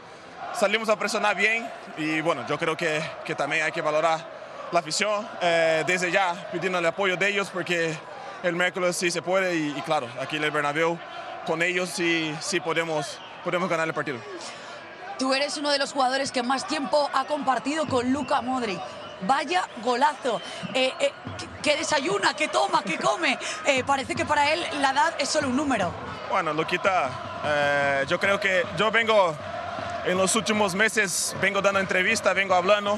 salimos 0.53 0.89
a 0.89 0.97
presionar 0.97 1.35
bien 1.35 1.69
y 1.97 2.21
bueno, 2.21 2.45
yo 2.47 2.57
creo 2.57 2.77
que, 2.77 3.01
que 3.25 3.35
también 3.35 3.63
hay 3.63 3.71
que 3.71 3.81
valorar 3.81 4.19
la 4.71 4.79
afición 4.79 5.27
eh, 5.41 5.83
desde 5.85 6.11
ya, 6.11 6.49
pidiendo 6.51 6.77
el 6.77 6.85
apoyo 6.85 7.17
de 7.17 7.27
ellos 7.27 7.49
porque 7.51 7.95
el 8.43 8.55
miércoles 8.55 8.95
sí 8.95 9.09
se 9.09 9.21
puede 9.21 9.55
y, 9.55 9.73
y 9.77 9.81
claro, 9.81 10.07
aquí 10.21 10.37
en 10.37 10.43
el 10.43 10.51
Bernabéu 10.51 10.97
con 11.45 11.61
ellos 11.61 11.89
sí, 11.89 12.35
sí 12.39 12.59
podemos, 12.59 13.19
podemos 13.43 13.67
ganar 13.67 13.87
el 13.87 13.93
partido. 13.93 14.19
Tú 15.19 15.33
eres 15.33 15.57
uno 15.57 15.69
de 15.69 15.77
los 15.77 15.91
jugadores 15.91 16.31
que 16.31 16.43
más 16.43 16.65
tiempo 16.65 17.09
ha 17.13 17.25
compartido 17.25 17.85
con 17.87 18.13
Luka 18.13 18.41
Modric. 18.41 18.79
Vaya 19.23 19.67
golazo. 19.83 20.41
Eh, 20.73 20.93
eh, 20.97 21.11
¿Qué 21.61 21.75
desayuna? 21.75 22.33
¿Qué 22.33 22.47
toma? 22.47 22.81
¿Qué 22.83 22.97
come? 22.97 23.37
Eh, 23.65 23.83
parece 23.83 24.15
que 24.15 24.25
para 24.25 24.53
él 24.53 24.65
la 24.79 24.91
edad 24.91 25.13
es 25.19 25.27
solo 25.27 25.49
un 25.49 25.57
número. 25.57 25.91
Bueno, 26.31 26.53
Luquita, 26.53 28.05
yo 28.07 28.17
creo 28.17 28.39
que 28.39 28.63
yo 28.77 28.89
vengo 28.91 29.35
en 30.05 30.17
los 30.17 30.33
últimos 30.37 30.73
meses, 30.73 31.35
vengo 31.41 31.61
dando 31.61 31.81
entrevistas, 31.81 32.33
vengo 32.33 32.55
hablando, 32.55 32.97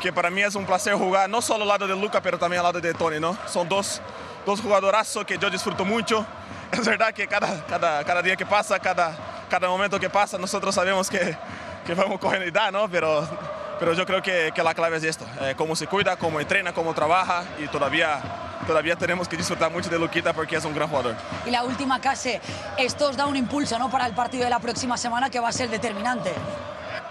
que 0.00 0.14
para 0.14 0.30
mí 0.30 0.42
es 0.42 0.54
un 0.54 0.64
placer 0.64 0.94
jugar, 0.94 1.28
no 1.28 1.42
solo 1.42 1.64
al 1.64 1.68
lado 1.68 1.86
de 1.86 1.94
Luca, 2.00 2.22
pero 2.22 2.38
también 2.38 2.60
al 2.60 2.64
lado 2.64 2.80
de 2.80 2.94
Tony, 2.94 3.20
¿no? 3.20 3.36
Son 3.46 3.68
dos, 3.68 4.00
dos 4.46 4.62
jugadorazos 4.62 5.26
que 5.26 5.36
yo 5.36 5.50
disfruto 5.50 5.84
mucho. 5.84 6.24
Es 6.72 6.84
verdad 6.84 7.12
que 7.12 7.28
cada, 7.28 7.64
cada, 7.66 8.02
cada 8.04 8.22
día 8.22 8.36
que 8.36 8.44
pasa, 8.44 8.78
cada, 8.78 9.16
cada 9.48 9.68
momento 9.68 9.98
que 9.98 10.10
pasa, 10.10 10.38
nosotros 10.38 10.74
sabemos 10.74 11.08
que, 11.08 11.36
que 11.86 11.94
vamos 11.94 12.18
con 12.18 12.34
edad, 12.34 12.72
¿no? 12.72 12.88
Pero, 12.88 13.26
pero 13.78 13.92
yo 13.92 14.06
creo 14.06 14.22
que, 14.22 14.52
que 14.54 14.62
la 14.62 14.74
clave 14.74 14.96
es 14.96 15.04
esto, 15.04 15.24
eh, 15.40 15.54
cómo 15.56 15.76
se 15.76 15.86
cuida, 15.86 16.16
cómo 16.16 16.40
entrena, 16.40 16.72
cómo 16.72 16.94
trabaja 16.94 17.44
y 17.58 17.68
todavía, 17.68 18.20
todavía 18.66 18.96
tenemos 18.96 19.28
que 19.28 19.36
disfrutar 19.36 19.70
mucho 19.70 19.88
de 19.90 19.98
Luquita 19.98 20.32
porque 20.32 20.56
es 20.56 20.64
un 20.64 20.74
gran 20.74 20.88
jugador. 20.88 21.14
Y 21.46 21.50
la 21.50 21.62
última 21.64 22.00
case, 22.00 22.40
esto 22.78 23.08
os 23.08 23.16
da 23.16 23.26
un 23.26 23.36
impulso 23.36 23.78
¿no? 23.78 23.90
para 23.90 24.06
el 24.06 24.14
partido 24.14 24.44
de 24.44 24.50
la 24.50 24.58
próxima 24.58 24.96
semana 24.96 25.30
que 25.30 25.40
va 25.40 25.48
a 25.48 25.52
ser 25.52 25.68
determinante. 25.68 26.32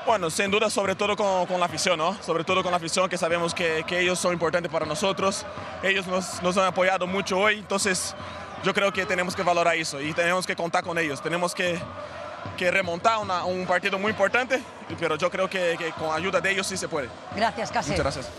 Bueno, 0.05 0.29
sin 0.29 0.51
duda, 0.51 0.69
sobre 0.69 0.93
todo 0.93 1.15
con, 1.15 1.47
con, 1.47 1.59
la 1.59 1.65
afición, 1.65 1.97
¿no? 1.97 2.15
Sobre 2.21 2.43
todo 2.43 2.61
con 2.61 2.69
la 2.71 2.77
afición, 2.77 3.09
que 3.09 3.17
sabemos 3.17 3.55
que, 3.55 3.83
que 3.87 4.01
ellos 4.01 4.19
son 4.19 4.33
importantes 4.33 4.71
para 4.71 4.85
nosotros. 4.85 5.43
Ellos 5.81 6.05
nos, 6.05 6.43
nos, 6.43 6.55
han 6.57 6.65
apoyado 6.65 7.07
mucho 7.07 7.39
hoy, 7.39 7.57
entonces 7.57 8.15
yo 8.63 8.71
creo 8.71 8.93
que 8.93 9.03
tenemos 9.07 9.35
que 9.35 9.41
valorar 9.41 9.75
eso 9.75 9.99
y 9.99 10.13
tenemos 10.13 10.45
que 10.45 10.55
contar 10.55 10.83
con 10.83 10.99
ellos. 10.99 11.23
Tenemos 11.23 11.55
que, 11.55 11.79
que 12.57 12.71
remontar 12.71 13.19
una, 13.19 13.45
un 13.45 13.65
partido 13.65 13.99
muy 13.99 14.11
importante, 14.11 14.61
pero 14.99 15.17
yo 15.17 15.29
creo 15.29 15.49
que, 15.49 15.75
que, 15.77 15.91
con 15.91 16.13
ayuda 16.13 16.39
de 16.41 16.51
ellos 16.51 16.67
sí 16.67 16.77
se 16.77 16.87
puede. 16.87 17.09
Gracias, 17.35 17.71
Case. 17.71 17.89
Muchas 17.91 18.03
gracias. 18.03 18.29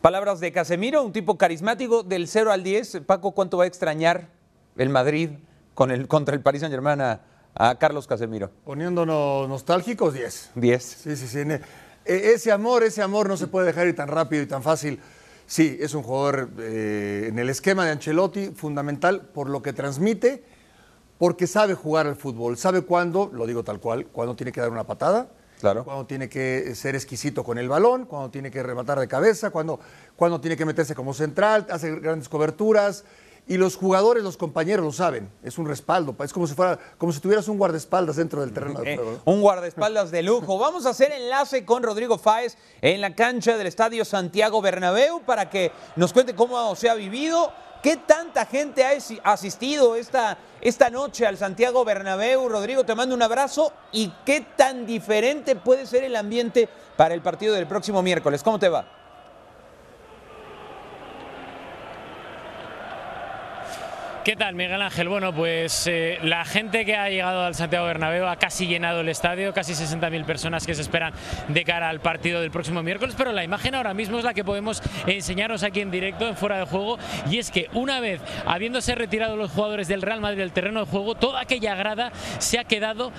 Palabras 0.00 0.38
de 0.40 0.52
Casemiro, 0.52 1.02
un 1.02 1.12
tipo 1.12 1.36
carismático 1.36 2.02
del 2.02 2.28
0 2.28 2.52
al 2.52 2.62
10. 2.62 3.00
Paco, 3.06 3.32
¿cuánto 3.32 3.58
va 3.58 3.64
a 3.64 3.66
extrañar 3.66 4.28
el 4.76 4.88
Madrid 4.88 5.30
con 5.74 5.90
el, 5.90 6.06
contra 6.06 6.34
el 6.34 6.42
Paris 6.42 6.60
Saint-Germain 6.60 7.00
a, 7.00 7.20
a 7.54 7.78
Carlos 7.78 8.06
Casemiro? 8.06 8.50
Poniéndonos 8.64 9.48
nostálgicos, 9.48 10.14
10. 10.14 10.50
10. 10.54 10.82
Sí, 10.84 11.16
sí, 11.16 11.26
sí. 11.26 11.38
E, 11.40 11.60
Ese 12.04 12.52
amor, 12.52 12.84
ese 12.84 13.02
amor 13.02 13.28
no 13.28 13.36
se 13.36 13.48
puede 13.48 13.66
dejar 13.66 13.88
ir 13.88 13.96
tan 13.96 14.08
rápido 14.08 14.42
y 14.42 14.46
tan 14.46 14.62
fácil. 14.62 15.00
Sí, 15.46 15.76
es 15.80 15.94
un 15.94 16.02
jugador 16.02 16.50
eh, 16.58 17.26
en 17.28 17.38
el 17.38 17.48
esquema 17.48 17.84
de 17.84 17.92
Ancelotti 17.92 18.48
fundamental 18.48 19.22
por 19.22 19.48
lo 19.48 19.62
que 19.62 19.72
transmite, 19.72 20.44
porque 21.18 21.46
sabe 21.46 21.74
jugar 21.74 22.06
al 22.06 22.16
fútbol, 22.16 22.56
sabe 22.58 22.82
cuándo, 22.82 23.30
lo 23.32 23.46
digo 23.46 23.62
tal 23.64 23.80
cual, 23.80 24.06
cuándo 24.06 24.34
tiene 24.36 24.52
que 24.52 24.60
dar 24.60 24.70
una 24.70 24.84
patada, 24.84 25.28
claro. 25.60 25.84
cuándo 25.84 26.06
tiene 26.06 26.28
que 26.28 26.74
ser 26.74 26.94
exquisito 26.94 27.42
con 27.44 27.58
el 27.58 27.68
balón, 27.68 28.04
cuándo 28.04 28.30
tiene 28.30 28.50
que 28.50 28.62
rematar 28.62 28.98
de 29.00 29.08
cabeza, 29.08 29.50
cuándo, 29.50 29.80
cuándo 30.16 30.40
tiene 30.40 30.56
que 30.56 30.64
meterse 30.66 30.94
como 30.94 31.14
central, 31.14 31.66
hace 31.70 31.94
grandes 32.00 32.28
coberturas 32.28 33.04
y 33.48 33.58
los 33.58 33.76
jugadores, 33.76 34.24
los 34.24 34.36
compañeros 34.36 34.84
lo 34.84 34.90
saben. 34.90 35.30
Es 35.44 35.56
un 35.56 35.66
respaldo, 35.68 36.16
es 36.24 36.32
como 36.32 36.48
si 36.48 36.54
fuera, 36.54 36.80
como 36.98 37.12
si 37.12 37.20
tuvieras 37.20 37.46
un 37.46 37.58
guardaespaldas 37.58 38.16
dentro 38.16 38.40
del 38.40 38.52
terreno 38.52 38.80
de 38.80 38.94
Eh, 38.94 38.96
juego. 38.96 39.20
un 39.24 39.40
guardaespaldas 39.40 40.10
de 40.10 40.22
lujo. 40.24 40.58
Vamos 40.58 40.84
a 40.84 40.90
hacer 40.90 41.12
enlace 41.12 41.64
con 41.64 41.84
Rodrigo 41.84 42.18
Fáez 42.18 42.56
en 42.82 43.00
la 43.00 43.14
cancha 43.14 43.56
del 43.56 43.68
Estadio 43.68 44.04
Santiago 44.04 44.60
Bernabéu 44.60 45.20
para 45.24 45.48
que 45.48 45.70
nos 45.94 46.12
cuente 46.12 46.34
cómo 46.34 46.74
se 46.74 46.90
ha 46.90 46.94
vivido, 46.96 47.52
qué 47.86 47.96
tanta 47.98 48.44
gente 48.46 48.84
ha 48.84 48.90
asi- 48.96 49.20
asistido 49.22 49.94
esta, 49.94 50.36
esta 50.60 50.90
noche 50.90 51.24
al 51.24 51.36
Santiago 51.36 51.84
Bernabéu. 51.84 52.48
Rodrigo, 52.48 52.82
te 52.82 52.96
mando 52.96 53.14
un 53.14 53.22
abrazo 53.22 53.72
y 53.92 54.12
qué 54.24 54.40
tan 54.56 54.86
diferente 54.86 55.54
puede 55.54 55.86
ser 55.86 56.02
el 56.02 56.16
ambiente 56.16 56.68
para 56.96 57.14
el 57.14 57.20
partido 57.20 57.54
del 57.54 57.68
próximo 57.68 58.02
miércoles. 58.02 58.42
¿Cómo 58.42 58.58
te 58.58 58.68
va? 58.68 58.88
¿Qué 64.26 64.34
tal, 64.34 64.56
Miguel 64.56 64.82
Ángel? 64.82 65.08
Bueno, 65.08 65.32
pues 65.32 65.86
eh, 65.86 66.18
la 66.24 66.44
gente 66.44 66.84
que 66.84 66.96
ha 66.96 67.08
llegado 67.08 67.44
al 67.44 67.54
Santiago 67.54 67.86
Bernabéu 67.86 68.26
ha 68.26 68.34
casi 68.34 68.66
llenado 68.66 69.02
el 69.02 69.08
estadio, 69.08 69.54
casi 69.54 69.74
60.000 69.74 70.24
personas 70.24 70.66
que 70.66 70.74
se 70.74 70.82
esperan 70.82 71.12
de 71.46 71.62
cara 71.62 71.88
al 71.88 72.00
partido 72.00 72.40
del 72.40 72.50
próximo 72.50 72.82
miércoles, 72.82 73.14
pero 73.16 73.30
la 73.30 73.44
imagen 73.44 73.76
ahora 73.76 73.94
mismo 73.94 74.18
es 74.18 74.24
la 74.24 74.34
que 74.34 74.42
podemos 74.42 74.82
enseñaros 75.06 75.62
aquí 75.62 75.80
en 75.80 75.92
directo, 75.92 76.26
en 76.26 76.36
fuera 76.36 76.58
de 76.58 76.64
juego, 76.64 76.98
y 77.30 77.38
es 77.38 77.52
que 77.52 77.68
una 77.72 78.00
vez 78.00 78.20
habiéndose 78.46 78.96
retirado 78.96 79.36
los 79.36 79.52
jugadores 79.52 79.86
del 79.86 80.02
Real 80.02 80.20
Madrid 80.20 80.38
del 80.38 80.50
terreno 80.50 80.80
de 80.80 80.90
juego, 80.90 81.14
toda 81.14 81.42
aquella 81.42 81.76
grada 81.76 82.10
se 82.38 82.58
ha 82.58 82.64
quedado 82.64 83.12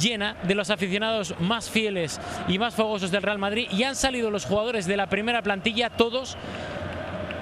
llena 0.00 0.34
de 0.44 0.54
los 0.54 0.70
aficionados 0.70 1.34
más 1.40 1.68
fieles 1.68 2.18
y 2.48 2.58
más 2.58 2.74
fogosos 2.74 3.10
del 3.10 3.22
Real 3.22 3.38
Madrid 3.38 3.68
y 3.70 3.82
han 3.82 3.96
salido 3.96 4.30
los 4.30 4.46
jugadores 4.46 4.86
de 4.86 4.96
la 4.96 5.08
primera 5.08 5.42
plantilla 5.42 5.90
todos 5.90 6.38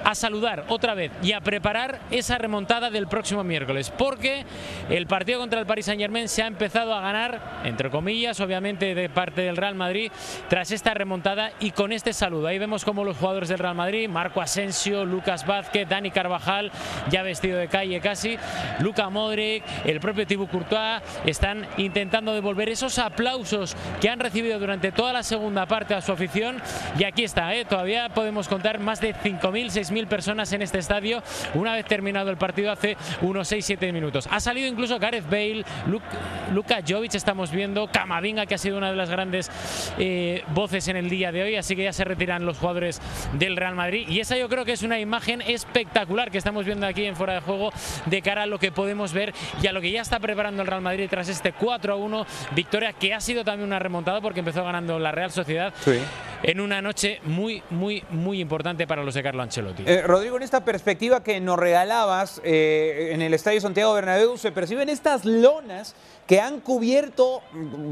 a 0.03 0.15
saludar 0.15 0.65
otra 0.67 0.93
vez 0.93 1.11
y 1.21 1.33
a 1.33 1.41
preparar 1.41 1.99
esa 2.11 2.37
remontada 2.37 2.89
del 2.89 3.07
próximo 3.07 3.43
miércoles, 3.43 3.91
porque 3.97 4.45
el 4.89 5.07
partido 5.07 5.39
contra 5.39 5.59
el 5.59 5.65
Paris 5.65 5.85
Saint 5.85 6.01
Germain 6.01 6.27
se 6.27 6.43
ha 6.43 6.47
empezado 6.47 6.93
a 6.93 7.01
ganar, 7.01 7.61
entre 7.63 7.89
comillas, 7.89 8.39
obviamente 8.39 8.95
de 8.95 9.09
parte 9.09 9.41
del 9.41 9.57
Real 9.57 9.75
Madrid, 9.75 10.11
tras 10.49 10.71
esta 10.71 10.93
remontada 10.93 11.51
y 11.59 11.71
con 11.71 11.91
este 11.91 12.13
saludo. 12.13 12.47
Ahí 12.47 12.59
vemos 12.59 12.85
como 12.85 13.03
los 13.03 13.17
jugadores 13.17 13.49
del 13.49 13.59
Real 13.59 13.75
Madrid, 13.75 14.09
Marco 14.09 14.41
Asensio, 14.41 15.05
Lucas 15.05 15.45
Vázquez, 15.45 15.87
Dani 15.87 16.11
Carvajal, 16.11 16.71
ya 17.09 17.23
vestido 17.23 17.57
de 17.57 17.67
calle 17.67 17.99
casi, 17.99 18.37
Luca 18.79 19.09
Modric, 19.09 19.63
el 19.85 19.99
propio 19.99 20.27
Thibaut 20.27 20.49
Courtois, 20.49 21.01
están 21.25 21.65
intentando 21.77 22.33
devolver 22.33 22.69
esos 22.69 22.99
aplausos 22.99 23.75
que 24.01 24.09
han 24.09 24.19
recibido 24.19 24.59
durante 24.59 24.91
toda 24.91 25.13
la 25.13 25.23
segunda 25.23 25.65
parte 25.65 25.93
a 25.93 26.01
su 26.01 26.11
afición 26.11 26.61
y 26.97 27.03
aquí 27.03 27.23
está, 27.23 27.53
¿eh? 27.55 27.65
todavía 27.65 28.09
podemos 28.09 28.47
contar 28.47 28.79
más 28.79 28.99
de 28.99 29.13
5.000, 29.15 29.67
6.000 29.67 29.92
personas 30.07 30.51
en 30.53 30.61
este 30.61 30.79
estadio 30.79 31.21
una 31.53 31.73
vez 31.73 31.85
terminado 31.85 32.29
el 32.29 32.37
partido 32.37 32.71
hace 32.71 32.97
unos 33.21 33.51
6-7 33.51 33.93
minutos. 33.93 34.27
Ha 34.31 34.39
salido 34.39 34.67
incluso 34.67 34.99
Gareth 34.99 35.29
Bale, 35.29 35.63
Luke- 35.87 36.03
Luka 36.53 36.79
Jovic 36.87 37.15
estamos 37.15 37.51
viendo, 37.51 37.87
Camavinga 37.87 38.45
que 38.45 38.55
ha 38.55 38.57
sido 38.57 38.77
una 38.77 38.89
de 38.89 38.97
las 38.97 39.09
grandes 39.09 39.49
eh, 39.99 40.43
voces 40.53 40.87
en 40.87 40.97
el 40.97 41.09
día 41.09 41.31
de 41.31 41.43
hoy, 41.43 41.55
así 41.55 41.75
que 41.75 41.83
ya 41.83 41.93
se 41.93 42.03
retiran 42.03 42.45
los 42.45 42.57
jugadores 42.57 43.01
del 43.33 43.55
Real 43.55 43.75
Madrid 43.75 44.07
y 44.09 44.19
esa 44.19 44.37
yo 44.37 44.49
creo 44.49 44.65
que 44.65 44.73
es 44.73 44.81
una 44.83 44.99
imagen 44.99 45.41
espectacular 45.41 46.31
que 46.31 46.37
estamos 46.37 46.65
viendo 46.65 46.85
aquí 46.87 47.05
en 47.05 47.15
fuera 47.15 47.33
de 47.35 47.39
juego 47.41 47.71
de 48.07 48.21
cara 48.21 48.43
a 48.43 48.45
lo 48.45 48.59
que 48.59 48.71
podemos 48.71 49.13
ver 49.13 49.33
y 49.61 49.67
a 49.67 49.71
lo 49.73 49.81
que 49.81 49.91
ya 49.91 50.01
está 50.01 50.19
preparando 50.19 50.61
el 50.61 50.67
Real 50.67 50.81
Madrid 50.81 51.07
tras 51.09 51.29
este 51.29 51.53
4-1 51.53 52.25
victoria 52.55 52.93
que 52.93 53.13
ha 53.13 53.19
sido 53.19 53.43
también 53.43 53.67
una 53.67 53.79
remontada 53.79 54.21
porque 54.21 54.39
empezó 54.39 54.63
ganando 54.63 54.97
la 54.99 55.11
Real 55.11 55.31
Sociedad 55.31 55.73
Sí. 55.83 55.99
En 56.43 56.59
una 56.59 56.81
noche 56.81 57.19
muy 57.23 57.63
muy 57.69 58.03
muy 58.11 58.41
importante 58.41 58.85
para 58.85 59.03
los 59.03 59.15
de 59.15 59.23
Carlo 59.23 59.41
Ancelotti. 59.41 59.83
Eh, 59.85 60.01
Rodrigo, 60.01 60.37
en 60.37 60.43
esta 60.43 60.63
perspectiva 60.63 61.23
que 61.23 61.39
nos 61.39 61.57
regalabas 61.57 62.41
eh, 62.43 63.11
en 63.13 63.21
el 63.21 63.33
Estadio 63.33 63.61
Santiago 63.61 63.93
Bernabéu, 63.93 64.37
se 64.37 64.51
perciben 64.51 64.89
estas 64.89 65.25
lonas 65.25 65.95
que 66.27 66.39
han 66.39 66.61
cubierto 66.61 67.41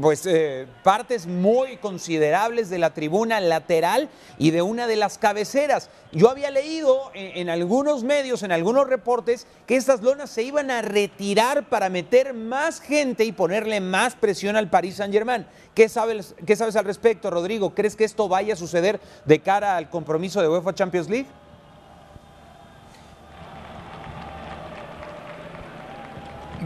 pues, 0.00 0.24
eh, 0.26 0.66
partes 0.82 1.26
muy 1.26 1.76
considerables 1.76 2.70
de 2.70 2.78
la 2.78 2.94
tribuna 2.94 3.40
lateral 3.40 4.08
y 4.38 4.50
de 4.50 4.62
una 4.62 4.86
de 4.86 4.96
las 4.96 5.18
cabeceras. 5.18 5.90
Yo 6.12 6.30
había 6.30 6.50
leído 6.50 7.10
en, 7.14 7.38
en 7.38 7.50
algunos 7.50 8.04
medios, 8.04 8.42
en 8.42 8.52
algunos 8.52 8.88
reportes, 8.88 9.46
que 9.66 9.76
estas 9.76 10.02
lonas 10.02 10.30
se 10.30 10.42
iban 10.42 10.70
a 10.70 10.82
retirar 10.82 11.68
para 11.68 11.88
meter 11.88 12.32
más 12.34 12.80
gente 12.80 13.24
y 13.24 13.32
ponerle 13.32 13.80
más 13.80 14.14
presión 14.14 14.56
al 14.56 14.70
Paris 14.70 14.96
Saint-Germain. 14.96 15.46
¿Qué 15.74 15.88
sabes, 15.88 16.34
¿Qué 16.46 16.56
sabes 16.56 16.76
al 16.76 16.84
respecto, 16.84 17.30
Rodrigo? 17.30 17.74
¿Crees 17.74 17.96
que 17.96 18.04
esto 18.04 18.28
vaya 18.28 18.54
a 18.54 18.56
suceder 18.56 19.00
de 19.24 19.40
cara 19.40 19.76
al 19.76 19.88
compromiso 19.90 20.40
de 20.40 20.48
UEFA 20.48 20.74
Champions 20.74 21.08
League? 21.08 21.26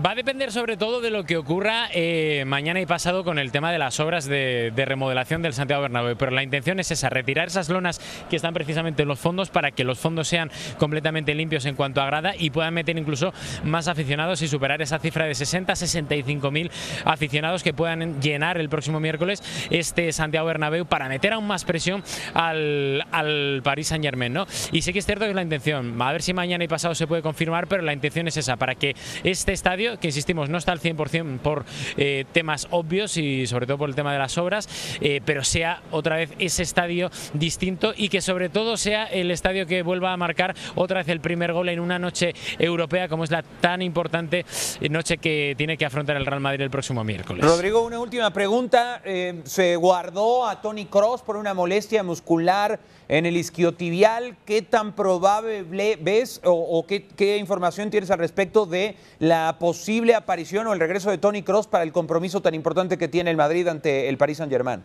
Va 0.05 0.11
a 0.11 0.15
depender 0.15 0.53
sobre 0.53 0.77
todo 0.77 1.01
de 1.01 1.11
lo 1.11 1.25
que 1.25 1.39
ocurra 1.39 1.89
eh, 1.91 2.45
mañana 2.47 2.83
y 2.83 2.87
pasado 2.87 3.25
con 3.25 3.39
el 3.39 3.51
tema 3.51 3.73
de 3.73 3.79
las 3.79 3.99
obras 3.99 4.27
de, 4.27 4.71
de 4.77 4.85
remodelación 4.85 5.41
del 5.41 5.55
Santiago 5.55 5.83
Bernabéu. 5.83 6.17
Pero 6.17 6.33
la 6.33 6.43
intención 6.43 6.79
es 6.81 6.91
esa, 6.91 7.09
retirar 7.09 7.47
esas 7.49 7.71
lonas 7.71 7.99
que 8.29 8.37
están 8.37 8.53
precisamente 8.53 9.03
en 9.03 9.09
los 9.09 9.19
fondos 9.19 9.49
para 9.49 9.71
que 9.71 9.85
los 9.85 9.99
fondos 9.99 10.29
sean 10.29 10.51
completamente 10.79 11.35
limpios 11.35 11.65
en 11.65 11.77
cuanto 11.77 12.03
a 12.03 12.07
grada 12.07 12.35
y 12.39 12.51
puedan 12.51 12.75
meter 12.75 12.99
incluso 12.99 13.33
más 13.65 13.89
aficionados 13.89 14.43
y 14.43 14.49
superar 14.49 14.83
esa 14.83 14.99
cifra 14.99 15.25
de 15.25 15.33
60-65 15.33 16.51
mil 16.51 16.71
aficionados 17.05 17.63
que 17.63 17.73
puedan 17.73 18.21
llenar 18.21 18.59
el 18.59 18.69
próximo 18.69 19.01
miércoles 19.01 19.43
este 19.71 20.13
Santiago 20.13 20.47
Bernabéu 20.47 20.85
para 20.85 21.09
meter 21.09 21.33
aún 21.33 21.47
más 21.47 21.65
presión 21.65 22.05
al, 22.35 23.03
al 23.13 23.61
Paris 23.65 23.89
Saint 23.89 24.05
Germain. 24.05 24.33
¿no? 24.33 24.47
Y 24.73 24.83
sí 24.83 24.93
que 24.93 24.99
es 24.99 25.07
cierto 25.07 25.25
que 25.25 25.31
es 25.31 25.37
la 25.37 25.43
intención. 25.43 26.01
A 26.03 26.13
ver 26.13 26.23
si 26.23 26.35
mañana 26.35 26.65
y 26.65 26.69
pasado 26.69 26.95
se 26.95 27.07
puede 27.07 27.23
confirmar, 27.23 27.67
pero 27.67 27.83
la 27.83 27.93
intención 27.95 28.29
es 28.29 28.37
esa, 28.37 28.57
para 28.57 28.75
que 28.75 28.95
este 29.25 29.53
estadio, 29.53 29.86
que 30.01 30.09
insistimos, 30.09 30.49
no 30.49 30.59
está 30.59 30.73
al 30.73 30.81
100% 30.81 31.39
por 31.39 31.65
eh, 31.97 32.25
temas 32.33 32.69
obvios 32.71 33.17
y 33.17 33.47
sobre 33.47 33.67
todo 33.67 33.79
por 33.79 33.89
el 33.89 33.95
tema 33.95 34.13
de 34.13 34.19
las 34.19 34.37
obras, 34.39 34.69
eh, 35.01 35.21
pero 35.25 35.45
sea 35.45 35.83
otra 35.91 36.17
vez 36.17 36.31
ese 36.39 36.63
estadio 36.63 37.11
distinto 37.33 37.93
y 37.97 38.09
que 38.09 38.21
sobre 38.21 38.49
todo 38.49 38.77
sea 38.77 39.05
el 39.05 39.31
estadio 39.31 39.67
que 39.67 39.83
vuelva 39.83 40.13
a 40.13 40.17
marcar 40.17 40.55
otra 40.75 40.99
vez 40.99 41.09
el 41.09 41.21
primer 41.21 41.53
gol 41.53 41.69
en 41.69 41.81
una 41.81 41.99
noche 41.99 42.35
europea 42.59 43.09
como 43.09 43.25
es 43.25 43.31
la 43.31 43.43
tan 43.43 43.83
importante 43.83 44.45
noche 44.91 45.19
que 45.19 45.55
tiene 45.57 45.77
que 45.77 45.85
afrontar 45.85 46.17
el 46.17 46.27
Real 46.27 46.41
Madrid 46.41 46.63
el 46.63 46.71
próximo 46.71 47.05
miércoles. 47.05 47.45
Rodrigo, 47.45 47.85
una 47.85 48.01
última 48.01 48.33
pregunta. 48.33 49.01
Eh, 49.05 49.43
se 49.45 49.77
guardó 49.77 50.47
a 50.47 50.61
Tony 50.61 50.87
Cross 50.87 51.23
por 51.23 51.37
una 51.37 51.55
molestia 51.55 52.03
muscular 52.03 52.81
en 53.09 53.27
el 53.27 53.37
isquiotibial. 53.37 54.37
¿Qué 54.45 54.63
tan 54.63 54.95
probable 54.95 55.65
ves 56.01 56.41
o, 56.45 56.53
o 56.53 56.87
qué, 56.87 57.07
qué 57.07 57.37
información 57.37 57.91
tienes 57.91 58.11
al 58.11 58.19
respecto 58.19 58.67
de 58.67 58.97
la 59.19 59.57
posible 59.77 60.15
aparición 60.15 60.67
o 60.67 60.73
el 60.73 60.81
regreso 60.81 61.11
de 61.11 61.19
Tony 61.19 61.43
Cross 61.43 61.67
para 61.67 61.85
el 61.85 61.93
compromiso 61.93 62.41
tan 62.41 62.55
importante 62.55 62.97
que 62.97 63.09
tiene 63.09 63.31
el 63.31 63.37
Madrid 63.37 63.69
ante 63.69 64.09
el 64.09 64.17
Paris 64.17 64.39
Saint-Germain? 64.39 64.83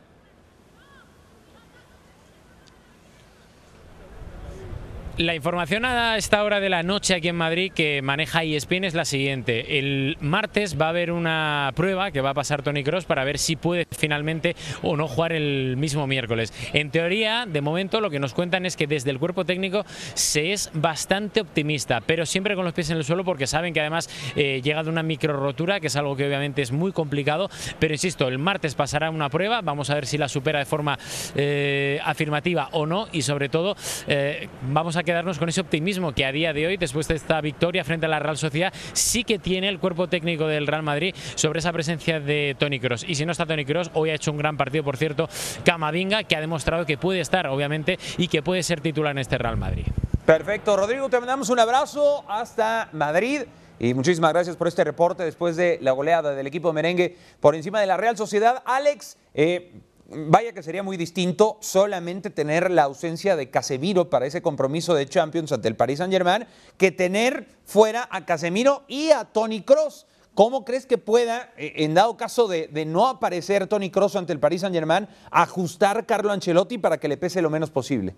La 5.17 5.35
información 5.35 5.83
a 5.83 6.15
esta 6.15 6.41
hora 6.41 6.61
de 6.61 6.69
la 6.69 6.83
noche 6.83 7.13
aquí 7.13 7.27
en 7.27 7.35
Madrid 7.35 7.73
que 7.75 8.01
maneja 8.01 8.43
ESPN 8.43 8.85
es 8.85 8.93
la 8.93 9.03
siguiente. 9.03 9.77
El 9.77 10.17
martes 10.21 10.79
va 10.79 10.85
a 10.85 10.89
haber 10.89 11.11
una 11.11 11.73
prueba 11.75 12.11
que 12.11 12.21
va 12.21 12.29
a 12.29 12.33
pasar 12.33 12.63
Tony 12.63 12.81
Cross 12.81 13.03
para 13.03 13.25
ver 13.25 13.37
si 13.37 13.57
puede 13.57 13.85
finalmente 13.91 14.55
o 14.81 14.95
no 14.95 15.09
jugar 15.09 15.33
el 15.33 15.75
mismo 15.75 16.07
miércoles. 16.07 16.53
En 16.71 16.91
teoría, 16.91 17.45
de 17.45 17.59
momento, 17.59 17.99
lo 17.99 18.09
que 18.09 18.19
nos 18.19 18.33
cuentan 18.33 18.65
es 18.65 18.77
que 18.77 18.87
desde 18.87 19.11
el 19.11 19.19
cuerpo 19.19 19.43
técnico 19.43 19.83
se 20.13 20.53
es 20.53 20.71
bastante 20.73 21.41
optimista, 21.41 21.99
pero 21.99 22.25
siempre 22.25 22.55
con 22.55 22.63
los 22.63 22.73
pies 22.73 22.89
en 22.89 22.97
el 22.97 23.03
suelo 23.03 23.25
porque 23.25 23.47
saben 23.47 23.73
que 23.73 23.81
además 23.81 24.09
eh, 24.37 24.61
llega 24.63 24.81
de 24.81 24.89
una 24.89 25.03
micro 25.03 25.33
rotura, 25.33 25.81
que 25.81 25.87
es 25.87 25.95
algo 25.97 26.15
que 26.15 26.25
obviamente 26.25 26.61
es 26.61 26.71
muy 26.71 26.93
complicado. 26.93 27.49
Pero 27.79 27.93
insisto, 27.93 28.29
el 28.29 28.39
martes 28.39 28.75
pasará 28.75 29.09
una 29.09 29.27
prueba, 29.29 29.59
vamos 29.61 29.89
a 29.89 29.95
ver 29.95 30.07
si 30.07 30.17
la 30.17 30.29
supera 30.29 30.59
de 30.59 30.65
forma 30.65 30.97
eh, 31.35 31.99
afirmativa 32.05 32.69
o 32.71 32.85
no 32.85 33.09
y 33.11 33.23
sobre 33.23 33.49
todo 33.49 33.75
eh, 34.07 34.47
vamos 34.69 34.95
a 34.95 35.00
quedarnos 35.03 35.39
con 35.39 35.49
ese 35.49 35.61
optimismo 35.61 36.13
que 36.13 36.25
a 36.25 36.31
día 36.31 36.53
de 36.53 36.67
hoy, 36.67 36.77
después 36.77 37.07
de 37.07 37.15
esta 37.15 37.39
victoria 37.41 37.83
frente 37.83 38.05
a 38.05 38.09
la 38.09 38.19
Real 38.19 38.37
Sociedad, 38.37 38.73
sí 38.93 39.23
que 39.23 39.39
tiene 39.39 39.69
el 39.69 39.79
cuerpo 39.79 40.07
técnico 40.07 40.47
del 40.47 40.67
Real 40.67 40.83
Madrid 40.83 41.15
sobre 41.35 41.59
esa 41.59 41.71
presencia 41.71 42.19
de 42.19 42.55
Tony 42.57 42.79
Cross. 42.79 43.05
Y 43.07 43.15
si 43.15 43.25
no 43.25 43.31
está 43.31 43.45
Tony 43.45 43.65
Cross, 43.65 43.91
hoy 43.93 44.09
ha 44.09 44.15
hecho 44.15 44.31
un 44.31 44.37
gran 44.37 44.57
partido, 44.57 44.83
por 44.83 44.97
cierto, 44.97 45.27
Camavinga, 45.63 46.23
que 46.23 46.35
ha 46.35 46.41
demostrado 46.41 46.85
que 46.85 46.97
puede 46.97 47.19
estar, 47.19 47.47
obviamente, 47.47 47.99
y 48.17 48.27
que 48.27 48.41
puede 48.41 48.63
ser 48.63 48.81
titular 48.81 49.11
en 49.11 49.19
este 49.19 49.37
Real 49.37 49.57
Madrid. 49.57 49.85
Perfecto, 50.25 50.77
Rodrigo, 50.77 51.09
te 51.09 51.19
mandamos 51.19 51.49
un 51.49 51.59
abrazo 51.59 52.23
hasta 52.29 52.89
Madrid. 52.93 53.43
Y 53.79 53.95
muchísimas 53.95 54.31
gracias 54.31 54.55
por 54.55 54.67
este 54.67 54.83
reporte 54.83 55.23
después 55.23 55.55
de 55.55 55.79
la 55.81 55.91
goleada 55.91 56.35
del 56.35 56.45
equipo 56.45 56.71
merengue 56.71 57.17
por 57.39 57.55
encima 57.55 57.81
de 57.81 57.87
la 57.87 57.97
Real 57.97 58.15
Sociedad. 58.15 58.61
Alex, 58.63 59.17
eh, 59.33 59.71
vaya 60.07 60.53
que 60.53 60.63
sería 60.63 60.83
muy 60.83 60.97
distinto 60.97 61.57
solamente 61.61 62.29
tener 62.29 62.71
la 62.71 62.83
ausencia 62.83 63.35
de 63.35 63.49
Casemiro 63.49 64.09
para 64.09 64.25
ese 64.25 64.41
compromiso 64.41 64.93
de 64.93 65.07
Champions 65.07 65.51
ante 65.51 65.67
el 65.67 65.75
Paris 65.75 65.99
Saint-Germain 65.99 66.45
que 66.77 66.91
tener 66.91 67.47
fuera 67.65 68.07
a 68.11 68.25
Casemiro 68.25 68.83
y 68.87 69.11
a 69.11 69.25
Tony 69.25 69.61
Cross. 69.61 70.07
¿Cómo 70.33 70.63
crees 70.63 70.85
que 70.85 70.97
pueda, 70.97 71.51
eh, 71.57 71.73
en 71.77 71.93
dado 71.93 72.15
caso 72.15 72.47
de, 72.47 72.69
no 72.85 73.07
aparecer 73.07 73.67
Tony 73.67 73.89
Cross 73.89 74.15
ante 74.15 74.33
el 74.33 74.39
Paris 74.39 74.61
Saint-Germain, 74.61 75.07
ajustar 75.29 76.05
Carlo 76.05 76.31
Ancelotti 76.31 76.77
para 76.77 76.97
que 76.97 77.07
le 77.07 77.17
pese 77.17 77.41
lo 77.41 77.49
menos 77.49 77.69
posible? 77.69 78.15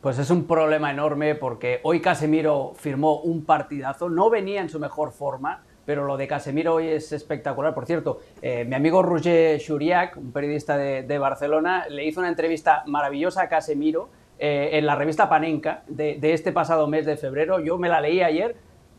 Pues 0.00 0.18
es 0.18 0.28
un 0.30 0.44
problema 0.44 0.90
enorme 0.90 1.34
porque 1.34 1.80
hoy 1.84 2.00
Casemiro 2.00 2.74
firmó 2.76 3.20
un 3.20 3.44
partidazo, 3.44 4.10
no 4.10 4.28
venía 4.28 4.60
en 4.60 4.68
su 4.68 4.78
mejor 4.78 5.12
forma, 5.12 5.62
pero 5.86 6.04
lo 6.04 6.16
de 6.16 6.26
Casemiro 6.26 6.74
hoy 6.74 6.88
es 6.88 7.12
espectacular. 7.12 7.74
Por 7.74 7.86
cierto, 7.86 8.20
eh, 8.42 8.64
mi 8.64 8.74
amigo 8.74 9.02
Roger 9.02 9.60
Churiac, 9.60 10.16
un 10.16 10.32
periodista 10.32 10.76
de, 10.76 11.18
Barcelona, 11.18 11.86
le 11.88 12.04
hizo 12.04 12.20
una 12.20 12.28
entrevista 12.28 12.82
maravillosa 12.86 13.42
a 13.42 13.48
Casemiro 13.48 14.08
eh, 14.38 14.70
en 14.72 14.86
la 14.86 14.96
revista 14.96 15.28
Panenka 15.28 15.82
de, 15.86 16.18
este 16.32 16.52
pasado 16.52 16.86
mes 16.86 17.06
de 17.06 17.16
febrero. 17.16 17.60
Yo 17.60 17.78
me 17.78 17.88
la 17.88 18.00
leí 18.00 18.22
ayer. 18.22 18.56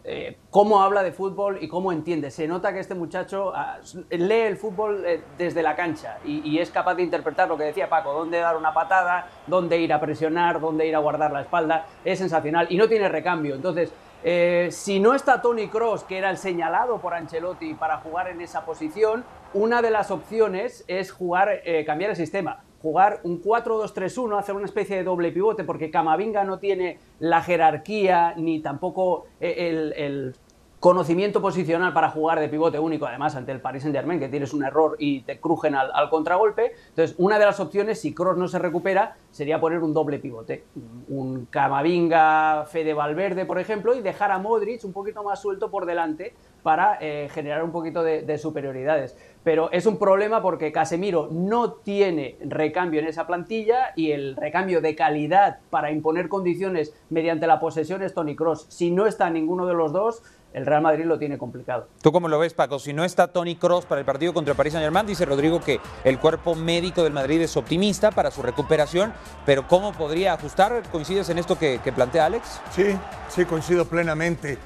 Eh, 0.08 0.38
cómo 0.52 0.84
habla 0.84 1.02
de 1.02 1.12
fútbol 1.12 1.58
y 1.62 1.68
cómo 1.68 1.92
entiende. 1.92 2.30
Se 2.30 2.48
nota 2.48 2.72
que 2.72 2.80
este 2.80 2.94
muchacho 2.94 3.52
ah, 3.56 3.80
lee 4.12 4.42
el 4.42 4.56
fútbol 4.56 5.04
desde 5.36 5.64
la 5.64 5.76
cancha 5.76 6.20
y, 6.24 6.48
y, 6.48 6.60
es 6.60 6.70
capaz 6.70 6.94
de 6.94 7.02
interpretar 7.02 7.48
lo 7.48 7.58
que 7.58 7.64
decía 7.64 7.90
Paco, 7.90 8.14
dónde 8.14 8.38
dar 8.38 8.56
una 8.56 8.72
patada, 8.72 9.28
dónde 9.48 9.80
ir 9.80 9.92
a 9.92 10.00
presionar, 10.00 10.60
dónde 10.60 10.86
ir 10.86 10.96
a 10.96 11.00
guardar 11.00 11.32
la 11.32 11.42
espalda. 11.42 11.88
Es 12.04 12.20
sensacional 12.20 12.68
y 12.70 12.78
no 12.78 12.88
tiene 12.88 13.10
recambio. 13.10 13.56
Entonces, 13.56 13.92
eh, 14.28 14.70
si 14.72 15.00
no 15.00 15.14
está 15.14 15.40
Tony 15.40 15.68
Cross, 15.68 16.04
que 16.04 16.18
era 16.18 16.32
el 16.32 16.38
señalado 16.38 16.98
por 16.98 17.14
Ancelotti 17.14 17.76
para 17.76 17.98
jugar 17.98 18.28
en 18.28 18.42
esa 18.42 18.66
posición, 18.66 19.24
una 19.54 19.84
de 19.84 19.92
las 19.92 20.10
opciones 20.10 20.84
es 20.88 21.12
jugar, 21.12 21.62
eh, 21.64 21.86
cambiar 21.86 22.10
el 22.10 22.16
sistema, 22.16 22.64
jugar 22.82 23.20
un 23.22 23.40
4-2-3-1, 23.40 24.40
hacer 24.40 24.56
una 24.56 24.66
especie 24.66 24.96
de 24.96 25.04
doble 25.04 25.32
pivote, 25.32 25.64
porque 25.64 25.92
Camavinga 25.92 26.44
no 26.44 26.58
tiene 26.58 26.98
la 27.20 27.44
jerarquía 27.44 28.34
ni 28.36 28.62
tampoco 28.62 29.28
eh, 29.40 29.94
el 29.96 30.34
conocimiento 30.80 31.42
posicional 31.42 31.94
para 31.94 32.10
jugar 32.10 32.40
de 32.40 32.50
pivote 32.50 32.80
único, 32.80 33.06
además 33.06 33.36
ante 33.36 33.52
el 33.52 33.62
Paris 33.62 33.84
Saint 33.84 33.96
Germain, 33.96 34.20
que 34.20 34.30
tienes 34.30 34.54
un 34.54 34.64
error 34.64 34.96
y 35.00 35.22
te 35.22 35.40
crujen 35.40 35.76
al, 35.76 36.10
contragolpe. 36.10 36.74
Entonces, 36.90 37.16
una 37.18 37.40
de 37.40 37.46
las 37.46 37.60
opciones, 37.60 38.00
si 38.00 38.14
Cross 38.14 38.38
no 38.38 38.48
se 38.48 38.60
recupera, 38.60 39.18
sería 39.32 39.60
poner 39.60 39.82
un 39.82 39.94
doble 39.94 40.20
pivote. 40.20 40.66
Un 41.08 41.46
Camavinga, 41.46 42.66
Fede 42.68 42.94
Valverde, 42.94 43.46
por 43.46 43.60
ejemplo, 43.60 43.96
y 43.96 44.02
dejar 44.02 44.32
a 44.32 44.38
Modric 44.38 44.84
un 44.84 44.94
poquito 44.94 45.24
más 45.24 45.42
suelto 45.42 45.72
por 45.72 45.86
delante 45.86 46.34
para 46.66 46.98
eh, 47.00 47.30
generar 47.32 47.64
un 47.64 47.72
poquito 47.72 48.02
de, 48.02 48.38
superioridades. 48.40 49.16
Pero 49.44 49.72
es 49.72 49.86
un 49.86 50.00
problema 50.00 50.42
porque 50.42 50.72
Casemiro 50.72 51.30
no 51.32 51.74
tiene 51.74 52.38
recambio 52.42 53.00
en 53.00 53.06
esa 53.06 53.28
plantilla 53.28 53.94
y 53.96 54.12
el 54.12 54.36
recambio 54.36 54.82
de 54.82 54.96
calidad 54.96 55.60
para 55.70 55.92
imponer 55.92 56.28
condiciones 56.28 56.92
mediante 57.12 57.46
la 57.46 57.60
posesión 57.60 58.02
es 58.02 58.16
Tony 58.16 58.36
Cross. 58.36 58.66
Si 58.70 58.90
no 58.90 59.06
está 59.06 59.30
ninguno 59.30 59.68
de 59.68 59.76
los 59.76 59.94
dos, 59.94 60.24
el 60.56 60.66
Real 60.66 60.82
Madrid 60.82 61.04
lo 61.04 61.20
tiene 61.20 61.38
complicado. 61.38 61.90
¿Tú 62.02 62.14
cómo 62.14 62.30
lo 62.30 62.40
ves, 62.40 62.54
Paco? 62.54 62.80
Si 62.80 62.94
no 62.94 63.04
está 63.04 63.28
Tony 63.28 63.58
Cross 63.58 63.86
para 63.86 64.00
el 64.00 64.06
partido 64.06 64.34
contra 64.34 64.54
el 64.54 64.58
Paris 64.58 64.72
Saint-Germain, 64.72 65.06
dice 65.06 65.26
Rodrigo 65.26 65.60
que 65.60 65.82
el 66.06 66.18
cuerpo 66.18 66.56
médico 66.56 67.04
del 67.04 67.12
Madrid 67.12 67.42
es 67.42 67.58
optimista 67.58 68.10
para 68.12 68.32
su 68.32 68.42
recuperación, 68.42 69.12
pero 69.46 69.68
¿cómo 69.68 69.92
podría 69.92 70.32
ajustar? 70.32 70.82
¿Coincides 70.94 71.28
en 71.28 71.40
esto 71.40 71.60
que, 71.60 71.80
plantea 71.94 72.28
Alex? 72.28 72.62
Sí, 72.72 72.98
sí, 73.28 73.44
coincido 73.44 73.84
plenamente. 73.84 74.58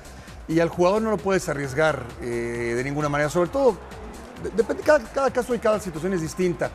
Y 0.47 0.59
al 0.59 0.69
jugador 0.69 1.01
no 1.01 1.09
lo 1.09 1.17
puedes 1.17 1.49
arriesgar 1.49 2.03
eh, 2.21 2.73
de 2.75 2.83
ninguna 2.83 3.09
manera, 3.09 3.31
sobre 3.31 3.49
todo, 3.49 3.75
depende, 4.55 4.83
cada, 4.83 4.99
cada, 4.99 5.31
caso 5.31 5.55
y 5.55 5.59
cada 5.59 5.79
situación 5.79 6.13
es 6.13 6.21
distinta, 6.21 6.69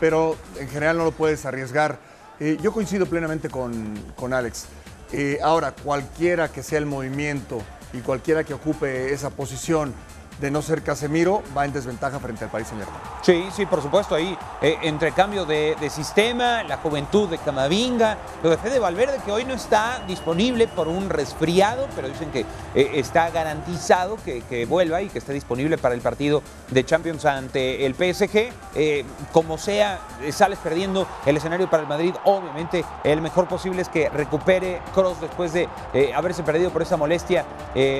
pero 0.00 0.34
en 0.58 0.68
general 0.68 0.98
no 0.98 1.04
lo 1.04 1.12
puedes 1.12 1.46
arriesgar. 1.46 2.00
Eh, 2.40 2.58
yo 2.60 2.72
coincido 2.72 3.06
plenamente 3.06 3.48
con, 3.48 3.94
con 4.16 4.34
Alex. 4.34 4.66
Eh, 5.12 5.38
ahora, 5.40 5.70
cualquiera 5.70 6.48
que 6.48 6.64
sea 6.64 6.78
el 6.78 6.86
movimiento 6.86 7.62
y 7.96 8.00
cualquiera 8.00 8.44
que 8.44 8.54
ocupe 8.54 9.12
esa 9.12 9.30
posición 9.30 9.94
de 10.40 10.50
no 10.50 10.62
ser 10.62 10.82
Casemiro, 10.82 11.42
va 11.56 11.64
en 11.64 11.72
desventaja 11.72 12.18
frente 12.18 12.44
al 12.44 12.50
Paris 12.50 12.68
Saint-Germain. 12.68 13.00
Sí, 13.22 13.46
sí, 13.54 13.66
por 13.66 13.82
supuesto, 13.82 14.14
ahí 14.14 14.36
eh, 14.60 14.78
entre 14.82 15.12
cambio 15.12 15.46
de, 15.46 15.76
sistema, 15.90 16.62
la 16.64 16.78
juventud 16.78 17.28
de 17.28 17.38
Camavinga, 17.38 18.18
lo 18.42 18.50
de 18.50 18.58
Fede 18.58 18.78
Valverde, 18.78 19.20
que 19.24 19.32
hoy 19.32 19.44
no 19.44 19.54
está 19.54 20.02
disponible 20.06 20.66
por 20.68 20.88
un 20.88 21.08
resfriado, 21.08 21.86
pero 21.94 22.08
dicen 22.08 22.30
que 22.30 22.40
eh, 22.74 22.90
está 22.94 23.30
garantizado 23.30 24.18
que, 24.24 24.66
vuelva 24.66 25.00
y 25.02 25.08
que 25.08 25.18
esté 25.18 25.32
disponible 25.32 25.78
para 25.78 25.94
el 25.94 26.00
partido 26.00 26.42
de 26.70 26.84
Champions 26.84 27.24
ante 27.24 27.86
el 27.86 27.94
PSG. 27.94 28.50
Eh, 28.74 29.04
como 29.32 29.58
sea, 29.58 30.00
sales 30.32 30.58
perdiendo 30.58 31.06
el 31.24 31.36
escenario 31.36 31.70
para 31.70 31.82
el 31.82 31.88
Madrid, 31.88 32.14
obviamente 32.24 32.84
el 33.04 33.20
mejor 33.20 33.46
posible 33.46 33.82
es 33.82 33.88
que 33.88 34.08
recupere 34.08 34.80
Cross 34.92 35.20
después 35.20 35.52
de 35.52 35.68
haberse 36.14 36.42
perdido 36.42 36.70
por 36.70 36.82
esa 36.82 36.96
molestia, 36.96 37.44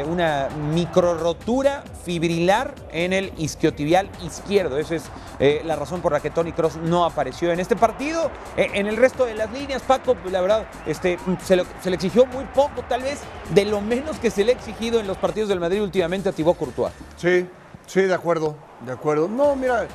una 0.06 0.48
micro 0.72 1.14
rotura 1.14 1.84
fibrosa 2.28 2.74
en 2.92 3.12
el 3.12 3.32
isquiotibial 3.38 4.08
izquierdo. 4.24 4.78
Esa 4.78 4.96
es 4.96 5.04
eh, 5.38 5.62
la 5.64 5.76
razón 5.76 6.00
por 6.00 6.12
la 6.12 6.20
que 6.20 6.30
Tony 6.30 6.52
Cross 6.52 6.76
no 6.76 7.04
apareció 7.04 7.52
en 7.52 7.60
este 7.60 7.76
partido. 7.76 8.30
Eh, 8.56 8.70
en 8.74 8.86
el 8.86 8.96
resto 8.96 9.26
de 9.26 9.34
las 9.34 9.50
líneas, 9.52 9.82
Paco, 9.82 10.16
la 10.30 10.40
verdad, 10.40 10.66
este, 10.86 11.18
se, 11.44 11.56
le 11.56 11.94
exigió 11.94 12.26
muy 12.26 12.44
poco, 12.46 12.82
tal 12.88 13.02
vez 13.02 13.20
de 13.54 13.64
lo 13.64 13.80
menos 13.80 14.18
que 14.18 14.30
se 14.30 14.44
le 14.44 14.52
ha 14.52 14.54
exigido 14.54 15.00
en 15.00 15.06
los 15.06 15.16
partidos 15.16 15.48
del 15.48 15.60
Madrid 15.60 15.82
últimamente 15.82 16.28
a 16.28 16.32
Thibaut 16.32 16.56
Courtois. 16.56 16.92
Sí, 17.16 17.46
sí, 17.86 18.02
de 18.02 18.14
acuerdo, 18.14 18.56
de 18.84 18.92
acuerdo. 18.92 19.28
No, 19.28 19.56
mira, 19.56 19.86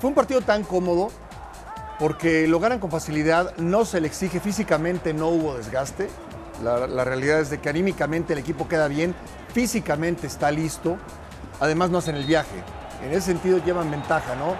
fue 0.00 0.08
un 0.08 0.14
partido 0.14 0.40
tan 0.40 0.64
cómodo 0.64 1.10
porque 1.98 2.46
lo 2.46 2.60
ganan 2.60 2.78
con 2.78 2.90
facilidad, 2.90 3.56
no 3.56 3.84
se 3.84 4.00
le 4.00 4.06
exige 4.06 4.40
físicamente, 4.40 5.14
no 5.14 5.28
hubo 5.28 5.56
desgaste. 5.56 6.08
La, 6.62 6.86
la, 6.86 7.04
realidad 7.04 7.40
es 7.40 7.50
de 7.50 7.58
que 7.58 7.68
anímicamente 7.68 8.32
el 8.32 8.38
equipo 8.38 8.66
queda 8.66 8.88
bien, 8.88 9.14
físicamente 9.52 10.26
está 10.26 10.50
listo 10.50 10.96
además 11.60 11.90
no 11.90 11.98
hacen 11.98 12.16
el 12.16 12.24
viaje. 12.24 12.62
En 13.02 13.10
ese 13.10 13.22
sentido 13.22 13.58
llevan 13.58 13.90
ventaja, 13.90 14.34
¿no? 14.36 14.56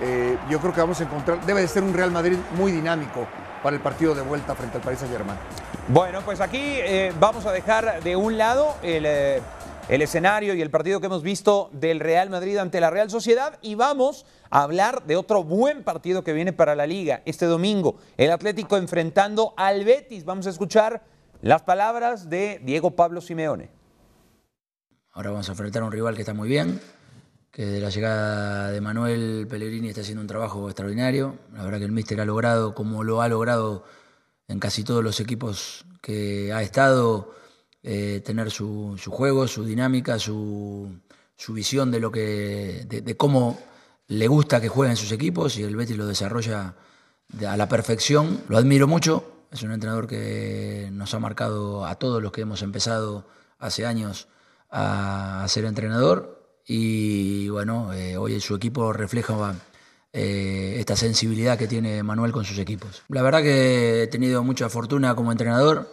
Eh, 0.00 0.36
yo 0.50 0.60
creo 0.60 0.72
que 0.72 0.80
vamos 0.80 1.00
a 1.00 1.04
encontrar, 1.04 1.44
debe 1.46 1.60
de 1.60 1.68
ser 1.68 1.82
un 1.82 1.94
Real 1.94 2.10
Madrid 2.10 2.36
muy 2.56 2.72
dinámico 2.72 3.26
para 3.62 3.76
el 3.76 3.82
partido 3.82 4.14
de 4.14 4.22
vuelta 4.22 4.54
frente 4.54 4.76
al 4.76 4.82
Paris 4.82 4.98
Saint-Germain. 4.98 5.38
Bueno, 5.88 6.20
pues 6.22 6.40
aquí 6.40 6.58
eh, 6.60 7.12
vamos 7.20 7.46
a 7.46 7.52
dejar 7.52 8.02
de 8.02 8.16
un 8.16 8.36
lado 8.36 8.74
el, 8.82 9.04
eh, 9.06 9.40
el, 9.88 10.02
escenario 10.02 10.54
y 10.54 10.62
el 10.62 10.70
partido 10.70 11.00
que 11.00 11.06
hemos 11.06 11.22
visto 11.22 11.70
del 11.72 12.00
Real 12.00 12.28
Madrid 12.30 12.56
ante 12.56 12.80
la 12.80 12.90
Real 12.90 13.10
Sociedad 13.10 13.58
y 13.62 13.74
vamos 13.74 14.26
a 14.50 14.62
hablar 14.62 15.04
de 15.04 15.16
otro 15.16 15.44
buen 15.44 15.84
partido 15.84 16.24
que 16.24 16.32
viene 16.32 16.52
para 16.52 16.74
la 16.74 16.86
liga 16.86 17.22
este 17.24 17.46
domingo. 17.46 17.96
El 18.16 18.32
Atlético 18.32 18.76
enfrentando 18.76 19.54
al 19.56 19.84
Betis. 19.84 20.24
Vamos 20.24 20.46
a 20.46 20.50
escuchar 20.50 21.02
las 21.40 21.62
palabras 21.62 22.28
de 22.28 22.60
Diego 22.64 22.90
Pablo 22.90 23.20
Simeone. 23.20 23.83
Ahora 25.14 25.30
vamos 25.30 25.48
a 25.48 25.52
enfrentar 25.52 25.80
a 25.82 25.86
un 25.86 25.92
rival 25.92 26.16
que 26.16 26.22
está 26.22 26.34
muy 26.34 26.48
bien, 26.48 26.80
que 27.52 27.64
de 27.64 27.80
la 27.80 27.88
llegada 27.88 28.72
de 28.72 28.80
Manuel 28.80 29.46
Pellegrini 29.48 29.90
está 29.90 30.00
haciendo 30.00 30.20
un 30.20 30.26
trabajo 30.26 30.68
extraordinario. 30.68 31.38
La 31.52 31.62
verdad 31.62 31.78
que 31.78 31.84
el 31.84 31.92
míster 31.92 32.20
ha 32.20 32.24
logrado, 32.24 32.74
como 32.74 33.04
lo 33.04 33.22
ha 33.22 33.28
logrado 33.28 33.84
en 34.48 34.58
casi 34.58 34.82
todos 34.82 35.04
los 35.04 35.20
equipos 35.20 35.86
que 36.02 36.52
ha 36.52 36.62
estado, 36.62 37.32
eh, 37.84 38.22
tener 38.24 38.50
su, 38.50 38.98
juego, 39.06 39.46
su 39.46 39.64
dinámica, 39.64 40.18
su, 40.18 40.98
visión 41.50 41.92
de 41.92 42.00
lo 42.00 42.10
que, 42.10 42.84
de, 42.88 43.16
cómo 43.16 43.60
le 44.08 44.26
gusta 44.26 44.60
que 44.60 44.68
jueguen 44.68 44.96
sus 44.96 45.12
equipos 45.12 45.56
y 45.58 45.62
el 45.62 45.76
Betis 45.76 45.96
lo 45.96 46.08
desarrolla 46.08 46.74
a 47.48 47.56
la 47.56 47.68
perfección. 47.68 48.42
Lo 48.48 48.58
admiro 48.58 48.88
mucho. 48.88 49.46
Es 49.52 49.62
un 49.62 49.70
entrenador 49.70 50.08
que 50.08 50.88
nos 50.92 51.14
ha 51.14 51.20
marcado 51.20 51.86
a 51.86 51.94
todos 52.00 52.20
los 52.20 52.32
que 52.32 52.40
hemos 52.40 52.62
empezado 52.62 53.28
hace 53.60 53.86
años 53.86 54.26
a, 54.74 55.46
ser 55.48 55.64
entrenador 55.64 56.60
y 56.66 57.48
bueno, 57.48 57.92
eh, 57.92 58.16
hoy 58.16 58.40
su 58.40 58.56
equipo 58.56 58.92
refleja 58.92 59.54
eh, 60.12 60.76
esta 60.78 60.96
sensibilidad 60.96 61.56
que 61.56 61.68
tiene 61.68 62.02
Manuel 62.02 62.32
con 62.32 62.44
sus 62.44 62.58
equipos. 62.58 63.02
La 63.08 63.22
verdad 63.22 63.42
que 63.42 64.02
he 64.02 64.06
tenido 64.08 64.42
mucha 64.42 64.68
fortuna 64.68 65.14
como 65.14 65.30
entrenador. 65.30 65.88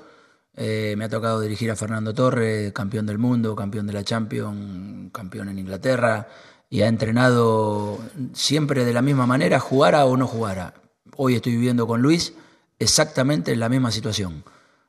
Eh, 0.55 0.95
me 0.97 1.05
ha 1.05 1.09
tocado 1.09 1.39
dirigir 1.39 1.69
a 1.71 1.75
Fernando 1.75 2.13
Torres, 2.13 2.73
campeón 2.73 3.05
del 3.05 3.19
mundo, 3.19 3.55
campeón 3.55 3.85
de 3.87 3.93
la 3.93 4.03
Champions, 4.03 5.11
campeón 5.13 5.49
en 5.49 5.59
Inglaterra, 5.59 6.27
y 6.69 6.81
ha 6.81 6.87
entrenado 6.87 7.99
siempre 8.33 8.83
de 8.83 8.93
la 8.93 9.01
misma 9.01 9.27
manera, 9.27 9.59
jugara 9.59 10.05
o 10.05 10.17
no 10.17 10.27
jugara. 10.27 10.73
Hoy 11.15 11.35
estoy 11.35 11.53
viviendo 11.53 11.85
con 11.85 12.01
Luis 12.01 12.33
exactamente 12.79 13.51
en 13.51 13.59
la 13.59 13.69
misma 13.69 13.91
situación. 13.91 14.43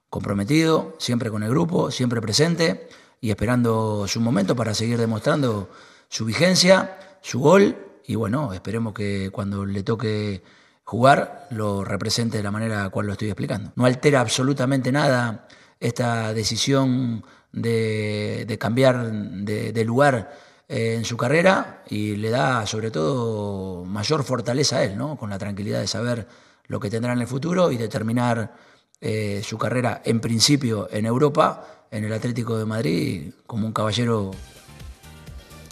Comprometido, 0.08 0.96
siempre 0.98 1.30
con 1.30 1.42
el 1.42 1.50
grupo, 1.50 1.90
siempre 1.90 2.20
presente 2.20 2.88
y 3.22 3.30
esperando 3.30 4.06
su 4.08 4.20
momento 4.20 4.56
para 4.56 4.74
seguir 4.74 4.98
demostrando 4.98 5.70
su 6.08 6.24
vigencia, 6.24 6.98
su 7.22 7.38
gol 7.38 7.76
y 8.04 8.16
bueno, 8.16 8.52
esperemos 8.52 8.92
que 8.92 9.30
cuando 9.30 9.64
le 9.64 9.84
toque 9.84 10.42
jugar 10.82 11.46
lo 11.50 11.84
represente 11.84 12.38
de 12.38 12.42
la 12.42 12.50
manera 12.50 12.90
cual 12.90 13.06
lo 13.06 13.12
estoy 13.12 13.28
explicando. 13.28 13.72
No 13.76 13.86
altera 13.86 14.20
absolutamente 14.20 14.90
nada 14.90 15.46
esta 15.78 16.34
decisión 16.34 17.24
de, 17.52 18.56
cambiar 18.58 19.12
de, 19.12 19.84
lugar 19.84 20.32
eh, 20.68 20.96
en 20.96 21.04
su 21.04 21.16
carrera 21.16 21.84
y 21.88 22.16
le 22.16 22.28
da 22.28 22.66
sobre 22.66 22.90
todo 22.90 23.84
mayor 23.84 24.24
fortaleza 24.24 24.78
a 24.78 24.82
él, 24.82 24.98
¿no? 24.98 25.16
con 25.16 25.30
la 25.30 25.38
tranquilidad 25.38 25.80
de 25.80 25.86
saber 25.86 26.26
lo 26.66 26.80
que 26.80 26.90
tendrá 26.90 27.12
en 27.12 27.20
el 27.20 27.28
futuro 27.28 27.70
y 27.70 27.76
determinar 27.76 28.52
eh, 29.00 29.42
su 29.44 29.56
carrera 29.58 30.02
en 30.04 30.20
principio 30.20 30.88
en 30.90 31.06
Europa 31.06 31.81
en 31.92 32.04
el 32.04 32.12
Atlético 32.12 32.58
de 32.58 32.64
Madrid 32.64 33.32
como 33.46 33.66
un 33.66 33.72
caballero. 33.72 34.32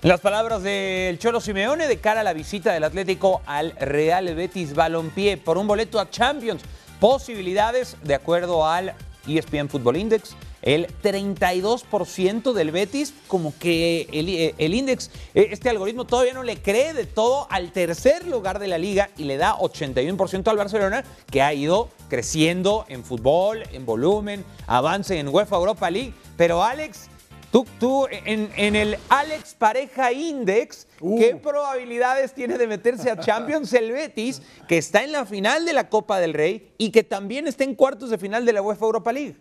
Las 0.03 0.21
palabras 0.21 0.63
del 0.63 1.19
Cholo 1.19 1.41
Simeone 1.41 1.89
de 1.89 1.99
cara 1.99 2.21
a 2.21 2.25
la 2.25 2.33
visita 2.33 2.73
del 2.73 2.85
Atlético 2.85 3.43
al 3.47 3.73
Real 3.73 4.33
Betis 4.35 4.75
Balompié 4.75 5.37
por 5.37 5.59
un 5.59 5.67
boleto 5.67 5.99
a 5.99 6.09
Champions 6.09 6.63
posibilidades, 7.01 7.97
de 8.05 8.15
acuerdo 8.15 8.67
al 8.67 8.95
ESPN 9.27 9.69
Football 9.69 9.97
Index, 9.97 10.37
el 10.63 10.89
32% 11.03 12.53
del 12.53 12.71
Betis, 12.71 13.15
como 13.29 13.55
que 13.59 14.09
el, 14.13 14.29
eh, 14.29 14.55
el 14.59 14.75
index, 14.75 15.11
eh, 15.35 15.49
este 15.51 15.71
algoritmo 15.71 16.07
todavía 16.07 16.35
no 16.35 16.43
le 16.43 16.57
cree 16.57 16.93
de 16.93 17.07
todo 17.07 17.47
al 17.51 17.73
tercer 17.73 18.27
lugar 18.27 18.59
de 18.59 18.69
la 18.69 18.79
liga 18.79 19.11
y 19.17 19.25
le 19.25 19.37
da 19.37 19.57
81% 19.57 20.49
al 20.49 20.57
Barcelona, 20.57 21.05
que 21.31 21.43
ha 21.43 21.55
ido 21.55 21.89
creciendo 22.09 22.85
en 22.89 23.05
fútbol, 23.05 23.63
en 23.73 23.87
volumen, 23.87 24.45
avance 24.67 25.19
en 25.19 25.29
UEFA 25.29 25.57
Europa 25.57 25.91
League. 25.91 26.13
Pero 26.37 26.63
Alex, 26.63 27.09
tú, 27.51 27.67
tú 27.79 28.07
en, 28.11 28.51
en 28.57 28.77
el 28.77 28.99
Alex 29.09 29.55
Pareja 29.55 30.13
Index, 30.13 30.87
¿qué 30.99 31.37
probabilidades 31.37 32.35
tiene 32.35 32.59
de 32.59 32.67
meterse 32.67 33.11
a 33.11 33.19
Champions 33.19 33.73
el 33.73 33.93
Betis, 33.93 34.43
que 34.69 34.77
está 34.77 35.03
en 35.05 35.13
la 35.13 35.25
final 35.25 35.65
de 35.65 35.73
la 35.73 35.89
Copa 35.89 36.21
del 36.21 36.35
Rey 36.35 36.73
y 36.77 36.91
que 36.91 37.03
también 37.03 37.47
está 37.47 37.65
en 37.65 37.75
cuartos 37.75 38.11
de 38.11 38.19
final 38.19 38.45
de 38.45 38.53
la 38.53 38.63
UEFA 38.63 38.85
Europa 38.85 39.13
League? 39.13 39.37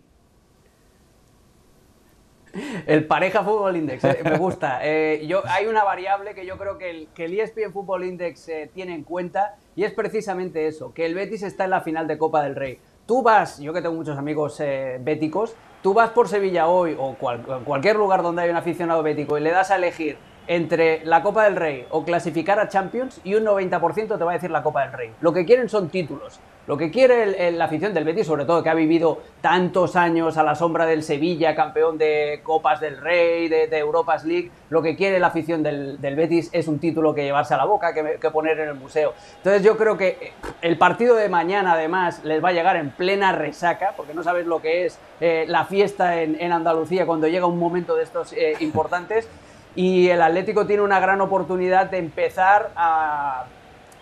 El 2.87 3.05
pareja 3.05 3.43
Fútbol 3.43 3.77
Index, 3.77 4.03
eh, 4.03 4.19
me 4.23 4.37
gusta. 4.37 4.79
Eh, 4.83 5.25
yo, 5.27 5.41
hay 5.47 5.67
una 5.67 5.83
variable 5.83 6.33
que 6.33 6.45
yo 6.45 6.57
creo 6.57 6.77
que 6.77 6.89
el, 6.89 7.07
que 7.13 7.25
el 7.25 7.39
ESPN 7.39 7.71
Fútbol 7.71 8.03
Index 8.03 8.49
eh, 8.49 8.69
tiene 8.73 8.93
en 8.95 9.03
cuenta 9.03 9.55
y 9.75 9.83
es 9.83 9.93
precisamente 9.93 10.67
eso, 10.67 10.93
que 10.93 11.05
el 11.05 11.15
Betis 11.15 11.43
está 11.43 11.65
en 11.65 11.69
la 11.71 11.81
final 11.81 12.07
de 12.07 12.17
Copa 12.17 12.43
del 12.43 12.55
Rey. 12.55 12.79
Tú 13.05 13.23
vas, 13.23 13.59
yo 13.59 13.73
que 13.73 13.81
tengo 13.81 13.95
muchos 13.95 14.17
amigos 14.17 14.61
béticos, 14.99 15.55
tú 15.81 15.93
vas 15.95 16.11
por 16.11 16.27
Sevilla 16.27 16.67
hoy 16.67 16.95
o 16.99 17.15
cual- 17.15 17.43
cualquier 17.65 17.95
lugar 17.95 18.21
donde 18.21 18.43
hay 18.43 18.49
un 18.51 18.55
aficionado 18.55 19.01
bético 19.01 19.37
y 19.37 19.41
le 19.41 19.49
das 19.51 19.71
a 19.71 19.77
elegir 19.77 20.17
entre 20.45 21.05
la 21.05 21.21
Copa 21.23 21.43
del 21.45 21.55
Rey 21.55 21.85
o 21.91 22.03
clasificar 22.03 22.59
a 22.59 22.67
Champions 22.67 23.21
y 23.23 23.35
un 23.35 23.43
90% 23.45 24.17
te 24.17 24.23
va 24.23 24.31
a 24.31 24.33
decir 24.35 24.51
la 24.51 24.63
Copa 24.63 24.83
del 24.83 24.93
Rey. 24.93 25.11
Lo 25.21 25.31
que 25.33 25.45
quieren 25.45 25.69
son 25.69 25.89
títulos. 25.89 26.39
Lo 26.69 26.77
que 26.77 26.91
quiere 26.91 27.51
la 27.51 27.65
afición 27.65 27.95
del 27.95 28.03
Betis, 28.03 28.27
sobre 28.27 28.45
todo 28.45 28.61
que 28.61 28.69
ha 28.69 28.75
vivido 28.75 29.23
tantos 29.41 29.95
años 29.95 30.37
a 30.37 30.43
la 30.43 30.53
sombra 30.53 30.85
del 30.85 31.01
Sevilla, 31.01 31.55
campeón 31.55 31.97
de 31.97 32.41
Copas 32.43 32.79
del 32.79 33.01
Rey, 33.01 33.47
de, 33.49 33.65
de 33.65 33.77
Europas 33.79 34.23
League, 34.23 34.51
lo 34.69 34.83
que 34.83 34.95
quiere 34.95 35.17
la 35.17 35.27
afición 35.29 35.63
del, 35.63 35.97
Betis 35.99 36.51
es 36.53 36.67
un 36.67 36.77
título 36.77 37.15
que 37.15 37.23
llevarse 37.23 37.55
a 37.55 37.57
la 37.57 37.65
boca, 37.65 37.91
que, 37.91 38.29
poner 38.29 38.59
en 38.59 38.69
el 38.69 38.75
museo. 38.75 39.15
Entonces 39.37 39.63
yo 39.63 39.77
creo 39.77 39.97
que 39.97 40.33
el 40.61 40.77
partido 40.77 41.15
de 41.15 41.27
mañana 41.27 41.73
además 41.73 42.23
les 42.23 42.43
va 42.43 42.49
a 42.49 42.53
llegar 42.53 42.75
en 42.75 42.91
plena 42.91 43.31
resaca, 43.31 43.93
porque 43.97 44.13
no 44.13 44.21
sabes 44.21 44.45
lo 44.45 44.61
que 44.61 44.85
es 44.85 44.99
eh, 45.21 45.45
la 45.47 45.65
fiesta 45.65 46.21
en, 46.21 46.39
en 46.39 46.51
Andalucía 46.51 47.07
cuando 47.07 47.27
llega 47.27 47.47
un 47.47 47.57
momento 47.57 47.95
de 47.95 48.03
estos 48.03 48.31
eh, 48.33 48.53
importantes. 48.59 49.27
Y 49.73 50.09
el 50.09 50.21
Atlético 50.21 50.67
tiene 50.67 50.83
una 50.83 50.99
gran 50.99 51.19
oportunidad 51.19 51.89
de 51.89 51.97
empezar 51.97 52.69
a, 52.75 53.45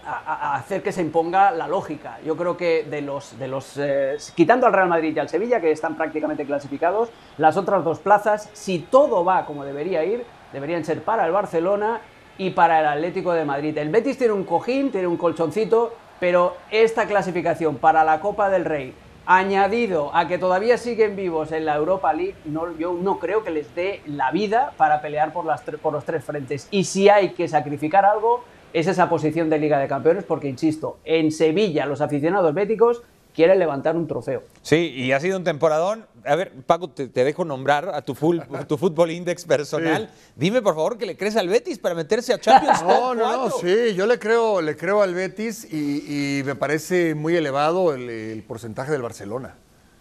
a- 0.10 0.56
hacer 0.56 0.82
que 0.82 0.92
se 0.92 1.02
imponga 1.02 1.52
la 1.52 1.68
lógica. 1.68 2.20
Yo 2.26 2.36
creo 2.38 2.56
que 2.58 2.84
de 2.84 3.02
los, 3.02 3.38
de 3.38 3.48
los 3.48 3.78
eh, 3.78 4.18
quitando 4.36 4.66
al 4.68 4.74
Real 4.74 4.88
Madrid 4.88 5.16
y 5.16 5.20
al 5.20 5.30
Sevilla, 5.30 5.60
que 5.60 5.72
están 5.72 5.96
prácticamente 5.96 6.46
clasificados, 6.46 7.10
las 7.38 7.58
otras 7.58 7.84
dos 7.84 8.00
plazas, 8.00 8.50
si 8.54 8.80
todo 8.80 9.24
va 9.26 9.46
como 9.46 9.66
debería 9.66 10.04
ir, 10.04 10.26
deberían 10.54 10.86
ser 10.86 11.04
para 11.04 11.26
el 11.26 11.32
Barcelona 11.32 12.02
y 12.38 12.52
para 12.52 12.80
el 12.80 12.86
Atlético 12.86 13.34
de 13.34 13.46
Madrid. 13.46 13.78
El 13.78 13.90
Betis 13.90 14.18
tiene 14.18 14.34
un 14.34 14.44
cojín, 14.44 14.92
tiene 14.92 15.08
un 15.08 15.18
colchoncito, 15.18 15.94
pero 16.20 16.56
esta 16.72 17.06
clasificación 17.06 17.78
para 17.78 18.04
la 18.04 18.20
Copa 18.20 18.50
del 18.50 18.66
Rey, 18.66 18.94
añadido 19.26 20.16
a 20.16 20.28
que 20.28 20.38
todavía 20.38 20.78
siguen 20.78 21.16
vivos 21.16 21.52
en 21.52 21.66
la 21.66 21.76
Europa 21.76 22.14
League, 22.14 22.36
no, 22.46 22.76
yo 22.78 22.94
no 22.94 23.20
creo 23.20 23.44
que 23.44 23.52
les 23.52 23.76
dé 23.76 24.02
la 24.06 24.32
vida 24.32 24.72
para 24.78 25.02
pelear 25.02 25.34
por 25.34 25.46
los 25.46 26.06
tres 26.06 26.24
frentes. 26.24 26.68
Y 26.72 26.86
si 26.86 27.10
hay 27.10 27.30
que 27.34 27.48
sacrificar 27.48 28.06
algo, 28.06 28.44
es 28.74 28.88
esa 28.88 29.10
posición 29.10 29.50
de 29.50 29.60
Liga 29.60 29.80
de 29.80 29.88
Campeones, 29.88 30.24
porque, 30.24 30.48
insisto, 30.48 30.98
en 31.06 31.32
Sevilla 31.32 31.86
los 31.86 32.02
aficionados 32.02 32.54
béticos 32.54 33.02
quieren 33.34 33.60
levantar 33.60 33.96
un 33.96 34.08
trofeo. 34.08 34.42
Sí, 34.64 34.94
y 34.96 35.12
ha 35.12 35.20
sido 35.20 35.38
un 35.38 35.44
temporadón. 35.44 36.06
A 36.26 36.36
ver, 36.36 36.52
Paco, 36.66 36.90
te, 36.90 37.08
te 37.08 37.24
dejo 37.24 37.46
nombrar 37.46 37.90
a 37.94 38.02
tu, 38.02 38.16
full, 38.16 38.40
a 38.54 38.66
tu 38.66 38.78
Fútbol 38.78 39.12
Index 39.12 39.46
personal. 39.46 40.10
Dime, 40.36 40.62
por 40.64 40.74
favor, 40.74 40.98
que 40.98 41.06
le 41.06 41.16
crees 41.16 41.36
al 41.36 41.48
Betis 41.48 41.78
para 41.78 41.94
meterse 41.94 42.34
a 42.34 42.40
Champions. 42.40 42.82
No, 42.88 43.14
no, 43.14 43.46
no, 43.46 43.50
sí, 43.52 43.94
yo 43.96 44.08
le 44.08 44.18
creo, 44.18 44.62
le 44.62 44.76
creo 44.76 45.04
al 45.04 45.14
Betis 45.14 45.68
y, 45.72 46.40
y 46.40 46.44
me 46.44 46.56
parece 46.56 47.14
muy 47.14 47.36
elevado 47.36 47.94
el, 47.94 48.10
el 48.10 48.42
porcentaje 48.44 48.92
del 48.92 49.04
Barcelona. 49.04 49.56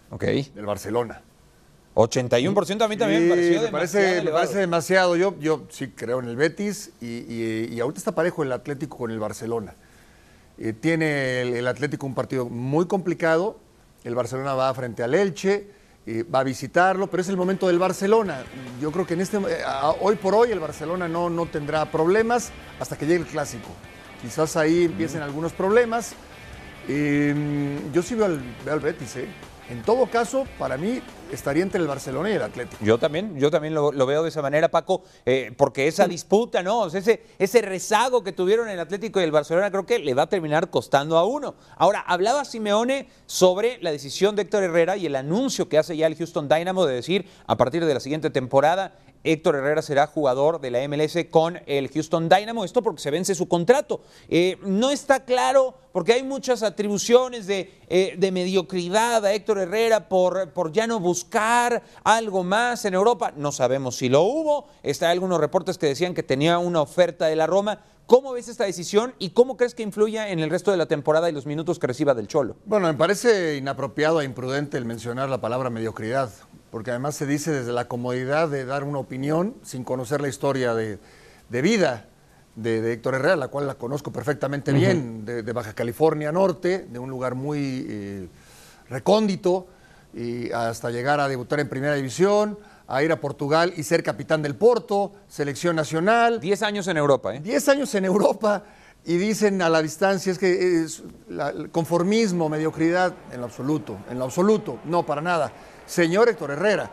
Ok. 0.09 0.23
Del 0.23 0.65
Barcelona. 0.65 1.21
81% 1.97 2.81
a 2.83 2.87
mí 2.87 2.95
también 2.97 3.21
Sí, 3.23 3.27
me 3.27 3.29
pareció 3.35 3.61
me 3.63 3.67
parece, 3.71 3.97
demasiado 3.99 4.23
me 4.25 4.31
parece 4.31 4.57
demasiado. 4.59 5.15
Yo, 5.15 5.35
yo 5.39 5.63
sí 5.69 5.87
creo 5.95 6.19
en 6.19 6.27
el 6.27 6.35
Betis 6.35 6.91
y, 7.01 7.05
y- 7.07 7.69
y 7.73 7.79
ahorita 7.79 7.97
está 7.97 8.13
parejo 8.13 8.43
el 8.43 8.51
Atlético 8.51 8.97
con 8.97 9.09
el 9.11 9.19
Barcelona. 9.19 9.73
Eh, 10.59 10.73
tiene 10.73 11.41
el, 11.41 11.55
el 11.55 11.67
Atlético 11.67 12.05
un 12.05 12.13
partido 12.15 12.45
muy 12.47 12.85
complicado. 12.85 13.59
El 14.03 14.15
Barcelona 14.15 14.53
va 14.53 14.73
frente 14.73 15.01
al 15.03 15.13
Elche, 15.15 15.67
eh, 16.05 16.23
va 16.23 16.39
a 16.39 16.43
visitarlo, 16.43 17.07
pero 17.07 17.21
es 17.21 17.29
el 17.29 17.37
momento 17.37 17.67
del 17.67 17.79
Barcelona. 17.79 18.43
Yo 18.79 18.91
creo 18.91 19.05
que 19.07 19.15
en 19.15 19.21
este, 19.21 19.37
eh, 19.37 19.63
a- 19.65 19.91
hoy 19.99 20.15
por 20.17 20.35
hoy 20.35 20.51
el 20.51 20.59
Barcelona 20.59 21.07
no, 21.07 21.29
no 21.31 21.45
tendrá 21.47 21.89
problemas 21.91 22.51
hasta 22.79 22.95
que 22.97 23.05
llegue 23.07 23.21
el 23.21 23.27
clásico. 23.27 23.69
Quizás 24.21 24.55
ahí 24.55 24.85
empiecen 24.85 25.21
algunos 25.23 25.51
problemas. 25.51 26.13
Eh, 26.87 27.79
yo 27.93 28.01
sí 28.03 28.15
veo 28.15 28.25
al, 28.25 28.39
veo 28.63 28.73
al 28.75 28.79
Betis, 28.79 29.15
¿eh? 29.17 29.27
En 29.69 29.83
todo 29.83 30.05
caso, 30.07 30.45
para 30.57 30.77
mí 30.77 31.01
estaría 31.31 31.61
entre 31.61 31.81
el 31.81 31.87
Barcelona 31.87 32.29
y 32.29 32.33
el 32.33 32.41
Atlético. 32.41 32.83
Yo 32.83 32.97
también, 32.97 33.37
yo 33.37 33.51
también 33.51 33.73
lo, 33.73 33.91
veo 34.05 34.23
de 34.23 34.29
esa 34.29 34.41
manera, 34.41 34.69
Paco, 34.69 35.03
eh, 35.25 35.51
porque 35.57 35.87
esa 35.87 36.07
disputa, 36.07 36.63
¿no? 36.63 36.79
O 36.79 36.89
sea, 36.89 37.01
ese 37.37 37.61
rezago 37.61 38.23
que 38.23 38.31
tuvieron 38.31 38.69
el 38.69 38.79
Atlético 38.79 39.19
y 39.19 39.23
el 39.23 39.31
Barcelona 39.31 39.69
creo 39.69 39.85
que 39.85 39.99
le 39.99 40.13
va 40.13 40.23
a 40.23 40.29
terminar 40.29 40.69
costando 40.69 41.17
a 41.17 41.25
uno. 41.25 41.55
Ahora, 41.75 41.99
hablaba 41.99 42.45
Simeone 42.45 43.09
sobre 43.25 43.77
la 43.81 43.91
decisión 43.91 44.35
de 44.37 44.43
Héctor 44.43 44.63
Herrera 44.63 44.95
y 44.95 45.05
el 45.05 45.15
anuncio 45.15 45.67
que 45.67 45.77
hace 45.77 45.97
ya 45.97 46.07
el 46.07 46.15
Houston 46.15 46.47
Dynamo 46.47 46.85
de 46.85 46.95
decir 46.95 47.25
a 47.45 47.57
partir 47.57 47.85
de 47.85 47.93
la 47.93 47.99
siguiente 47.99 48.29
temporada 48.29 48.97
Héctor 49.23 49.55
Herrera 49.55 49.81
será 49.81 50.07
jugador 50.07 50.61
de 50.61 50.71
la 50.71 50.87
MLS 50.87 51.17
con 51.29 51.59
el 51.65 51.89
Houston 51.89 52.29
Dynamo. 52.29 52.63
Esto 52.63 52.81
porque 52.81 53.01
se 53.01 53.11
vence 53.11 53.35
su 53.35 53.47
contrato. 53.47 54.01
Eh, 54.29 54.57
no 54.63 54.91
está 54.91 55.25
claro, 55.25 55.75
porque 55.91 56.13
hay 56.13 56.23
muchas 56.23 56.63
atribuciones 56.63 57.47
de, 57.47 57.71
eh, 57.89 58.15
de 58.17 58.31
mediocridad 58.31 59.25
a 59.25 59.33
Héctor 59.33 59.59
Herrera 59.59 60.07
por, 60.09 60.51
por 60.51 60.71
ya 60.71 60.87
no 60.87 60.99
buscar 60.99 61.83
algo 62.03 62.43
más 62.43 62.85
en 62.85 62.93
Europa. 62.93 63.33
No 63.35 63.51
sabemos 63.51 63.95
si 63.95 64.09
lo 64.09 64.21
hubo. 64.21 64.67
Está 64.83 65.09
algunos 65.09 65.39
reportes 65.39 65.77
que 65.77 65.87
decían 65.87 66.13
que 66.13 66.23
tenía 66.23 66.59
una 66.59 66.81
oferta 66.81 67.27
de 67.27 67.35
la 67.35 67.47
Roma. 67.47 67.83
¿Cómo 68.07 68.31
ves 68.31 68.47
esta 68.47 68.63
decisión 68.63 69.13
y 69.19 69.31
cómo 69.31 69.57
crees 69.57 69.75
que 69.75 69.83
influya 69.83 70.29
en 70.29 70.39
el 70.39 70.49
resto 70.49 70.71
de 70.71 70.77
la 70.77 70.85
temporada 70.85 71.29
y 71.29 71.33
los 71.33 71.45
minutos 71.45 71.77
que 71.77 71.87
reciba 71.87 72.13
del 72.13 72.29
Cholo? 72.29 72.55
Bueno, 72.63 72.87
me 72.87 72.93
parece 72.93 73.57
inapropiado 73.57 74.21
e 74.21 74.23
imprudente 74.23 74.77
el 74.77 74.85
mencionar 74.85 75.27
la 75.27 75.41
palabra 75.41 75.69
mediocridad, 75.69 76.31
porque 76.77 76.91
además 76.91 77.15
se 77.15 77.25
dice 77.25 77.49
desde 77.51 77.71
la 77.73 77.87
comodidad 77.87 78.49
de 78.49 78.63
dar 78.63 78.83
una 78.83 78.99
opinión 78.99 79.55
sin 79.63 79.83
conocer 79.83 80.21
la 80.21 80.27
historia 80.27 80.75
de, 80.75 80.99
de 81.49 81.61
vida 81.63 82.05
de, 82.55 82.81
de 82.83 82.93
Héctor 82.93 83.15
Herrera, 83.15 83.35
la 83.35 83.47
cual 83.47 83.65
la 83.65 83.73
conozco 83.73 84.11
perfectamente 84.11 84.71
bien, 84.73 85.25
de, 85.25 85.41
de 85.41 85.53
Baja 85.53 85.73
California 85.73 86.31
Norte, 86.31 86.85
de 86.87 86.99
un 86.99 87.09
lugar 87.09 87.33
muy 87.33 87.87
eh, 87.89 88.27
recóndito, 88.89 89.65
y 90.13 90.51
hasta 90.51 90.91
llegar 90.91 91.19
a 91.19 91.27
debutar 91.27 91.59
en 91.61 91.67
Primera 91.67 91.95
División, 91.95 92.59
a 92.87 93.01
ir 93.01 93.11
a 93.11 93.19
Portugal 93.19 93.73
y 93.75 93.81
ser 93.81 94.03
capitán 94.03 94.43
del 94.43 94.53
Porto, 94.55 95.13
selección 95.27 95.75
nacional. 95.75 96.39
10 96.39 96.61
años 96.61 96.87
en 96.87 96.97
Europa, 96.97 97.33
¿eh? 97.33 97.39
10 97.39 97.69
años 97.69 97.95
en 97.95 98.05
Europa 98.05 98.63
y 99.03 99.17
dicen 99.17 99.63
a 99.63 99.69
la 99.69 99.81
distancia 99.81 100.31
es 100.31 100.37
que 100.37 100.83
es 100.83 101.01
la- 101.27 101.49
el 101.49 101.71
conformismo, 101.71 102.49
mediocridad, 102.49 103.13
en 103.33 103.39
lo 103.39 103.47
absoluto, 103.47 103.97
en 104.11 104.19
lo 104.19 104.25
absoluto, 104.25 104.77
no, 104.85 105.03
para 105.07 105.21
nada. 105.21 105.51
Señor 105.87 106.29
Héctor 106.29 106.51
Herrera, 106.51 106.91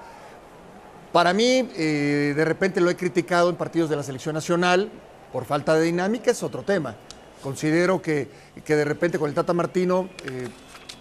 para 1.12 1.32
mí, 1.32 1.68
eh, 1.76 2.32
de 2.34 2.44
repente 2.44 2.80
lo 2.80 2.90
he 2.90 2.96
criticado 2.96 3.50
en 3.50 3.56
partidos 3.56 3.90
de 3.90 3.96
la 3.96 4.02
selección 4.02 4.34
nacional 4.34 4.90
por 5.32 5.44
falta 5.44 5.74
de 5.74 5.82
dinámica, 5.82 6.30
es 6.30 6.42
otro 6.42 6.62
tema. 6.62 6.96
Considero 7.42 8.00
que, 8.00 8.28
que 8.64 8.74
de 8.74 8.84
repente 8.84 9.18
con 9.18 9.28
el 9.28 9.34
Tata 9.34 9.52
Martino 9.52 10.08
eh, 10.24 10.48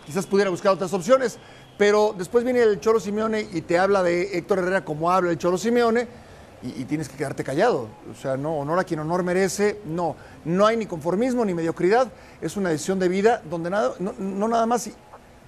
quizás 0.05 0.25
pudiera 0.25 0.49
buscar 0.49 0.73
otras 0.73 0.93
opciones, 0.93 1.37
pero 1.77 2.13
después 2.17 2.43
viene 2.43 2.61
el 2.61 2.79
Cholo 2.79 2.99
Simeone 2.99 3.47
y 3.53 3.61
te 3.61 3.79
habla 3.79 4.03
de 4.03 4.37
Héctor 4.37 4.59
Herrera 4.59 4.85
como 4.85 5.11
habla 5.11 5.31
el 5.31 5.37
Cholo 5.37 5.57
Simeone 5.57 6.07
y, 6.61 6.85
tienes 6.85 7.09
que 7.09 7.17
quedarte 7.17 7.43
callado. 7.43 7.89
O 8.11 8.15
sea, 8.21 8.37
no, 8.37 8.57
honor 8.57 8.79
a 8.79 8.83
quien 8.83 8.99
honor 8.99 9.23
merece, 9.23 9.81
no. 9.85 10.15
No 10.45 10.65
hay 10.65 10.77
ni 10.77 10.85
conformismo 10.85 11.43
ni 11.43 11.53
mediocridad, 11.53 12.11
es 12.41 12.55
una 12.55 12.69
decisión 12.69 12.99
de 12.99 13.09
vida 13.09 13.41
donde 13.49 13.69
nada, 13.69 13.93
no 13.99 14.47
nada 14.47 14.65
más 14.65 14.89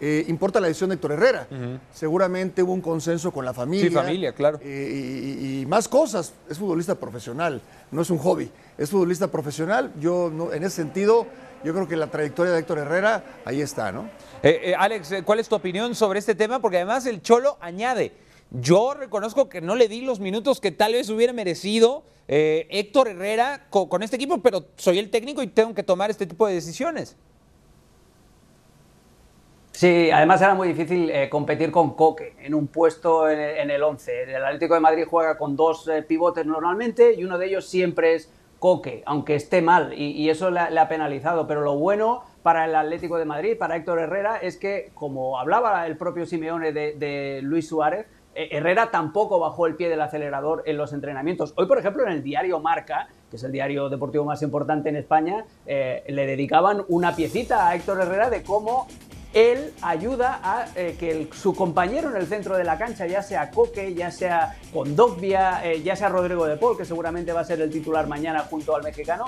eh, 0.02 0.26
importa 0.28 0.60
la 0.60 0.68
decisión 0.68 0.90
de 0.90 0.96
Héctor 0.96 1.14
Herrera. 1.14 1.48
Seguramente 1.94 2.62
hubo 2.64 2.74
un 2.74 2.82
consenso 2.82 3.32
con 3.32 3.46
la 3.46 3.54
familia. 3.54 3.88
Sí, 3.90 3.94
familia, 3.96 4.34
claro. 4.34 4.60
eh, 4.62 5.62
y, 5.62 5.66
más 5.66 5.88
cosas. 5.88 6.34
Es 6.50 6.58
futbolista 6.58 6.96
profesional, 6.96 7.62
no 7.92 8.02
es 8.02 8.10
un 8.10 8.18
hobby. 8.18 8.50
Es 8.78 8.90
futbolista 8.90 9.30
profesional. 9.32 9.94
Yo, 10.00 10.30
no- 10.34 10.52
en 10.54 10.64
ese 10.64 10.76
sentido, 10.78 11.26
yo 11.64 11.74
creo 11.74 11.88
que 11.88 11.96
la 11.96 12.08
trayectoria 12.08 12.52
de 12.54 12.60
Héctor 12.60 12.80
Herrera 12.80 13.24
ahí 13.46 13.62
está, 13.62 13.92
¿no? 13.92 14.10
Eh, 14.44 14.62
eh, 14.66 14.76
Alex, 14.78 15.14
¿cuál 15.26 15.40
es 15.40 15.48
tu 15.48 15.56
opinión 15.56 15.96
sobre 15.96 16.20
este 16.20 16.36
tema? 16.36 16.60
Porque 16.60 16.78
además 16.78 17.06
el 17.06 17.22
Cholo 17.22 17.58
añade, 17.62 18.12
yo 18.52 18.94
reconozco 18.94 19.50
que 19.50 19.62
no 19.62 19.76
le 19.76 19.88
di 19.88 20.02
los 20.02 20.20
minutos 20.20 20.60
que 20.60 20.72
tal 20.72 20.94
vez 20.94 21.10
hubiera 21.10 21.34
merecido 21.34 22.04
Héctor 22.28 23.08
Herrera 23.08 23.68
co- 23.70 23.88
con, 23.88 24.04
este 24.04 24.16
equipo, 24.18 24.40
pero 24.42 24.66
soy 24.78 25.00
el 25.00 25.10
técnico 25.10 25.42
y 25.44 25.48
tengo 25.48 25.74
que 25.74 25.84
tomar 25.84 26.10
este 26.12 26.26
tipo 26.26 26.46
de 26.48 26.56
decisiones. 26.56 27.16
Sí, 29.76 30.10
además 30.10 30.42
era 30.42 30.56
muy 30.56 30.70
difícil 30.70 31.10
eh, 31.10 31.28
competir 31.28 31.70
con 31.70 31.96
Coque 31.96 32.34
en 32.40 32.54
un 32.54 32.68
puesto 32.68 33.30
en, 33.30 33.70
el 33.70 33.84
11. 33.84 34.24
El 34.34 34.46
Atlético 34.46 34.74
de 34.74 34.80
Madrid 34.80 35.04
juega 35.06 35.38
con 35.38 35.58
dos 35.58 35.90
eh, 35.90 36.02
pivotes 36.02 36.46
normalmente 36.46 37.14
y 37.14 37.26
uno 37.26 37.38
de 37.38 37.48
ellos 37.48 37.68
siempre 37.68 38.16
es 38.16 38.32
Coque, 38.58 39.04
aunque 39.06 39.36
esté 39.36 39.62
mal, 39.62 39.92
y, 39.94 40.30
eso 40.30 40.50
le, 40.50 40.62
ha 40.62 40.88
penalizado. 40.88 41.46
Pero 41.46 41.60
lo 41.60 41.76
bueno 41.76 42.24
para 42.42 42.64
el 42.64 42.74
Atlético 42.74 43.18
de 43.18 43.26
Madrid, 43.26 43.58
para 43.60 43.76
Héctor 43.76 44.00
Herrera, 44.00 44.38
es 44.38 44.56
que, 44.56 44.92
como 44.94 45.38
hablaba 45.38 45.86
el 45.86 45.98
propio 45.98 46.26
Simeone 46.26 46.72
de, 46.72 47.42
Luis 47.44 47.68
Suárez, 47.68 48.08
eh, 48.34 48.48
Herrera 48.52 48.92
tampoco 48.92 49.40
bajó 49.40 49.68
el 49.68 49.76
pie 49.76 49.90
del 49.90 50.00
acelerador 50.00 50.64
en 50.66 50.78
los 50.78 50.94
entrenamientos. 50.94 51.54
Hoy, 51.58 51.66
por 51.66 51.80
ejemplo, 51.80 52.04
en 52.06 52.14
el 52.14 52.24
diario 52.24 52.62
Marca, 52.62 53.10
que 53.30 53.36
es 53.36 53.44
el 53.44 53.52
diario 53.52 53.90
deportivo 53.90 54.24
más 54.24 54.42
importante 54.42 54.88
en 54.88 54.96
España, 54.96 55.46
le 55.66 56.26
dedicaban 56.26 56.86
una 56.88 57.14
piecita 57.14 57.68
a 57.68 57.76
Héctor 57.76 58.00
Herrera 58.00 58.30
de 58.30 58.42
cómo 58.42 58.88
él 59.36 59.74
ayuda 59.82 60.40
a 60.42 60.66
eh, 60.76 60.96
que 60.98 61.28
su 61.34 61.54
compañero 61.54 62.10
en 62.10 62.16
el 62.16 62.26
centro 62.26 62.56
de 62.56 62.64
la 62.64 62.78
cancha, 62.78 63.06
ya 63.06 63.22
sea 63.22 63.52
Coque, 63.52 63.94
ya 63.94 64.10
sea 64.10 64.58
Condogbia, 64.72 65.60
eh, 65.62 65.84
ya 65.84 65.98
sea 65.98 66.08
Rodrigo 66.08 66.46
de 66.48 66.56
Paul, 66.56 66.78
que 66.78 66.86
seguramente 66.86 67.34
va 67.34 67.42
a 67.42 67.44
ser 67.44 67.60
el 67.60 67.70
titular 67.70 68.08
mañana 68.08 68.40
junto 68.50 68.74
al 68.74 68.82
mexicano, 68.82 69.26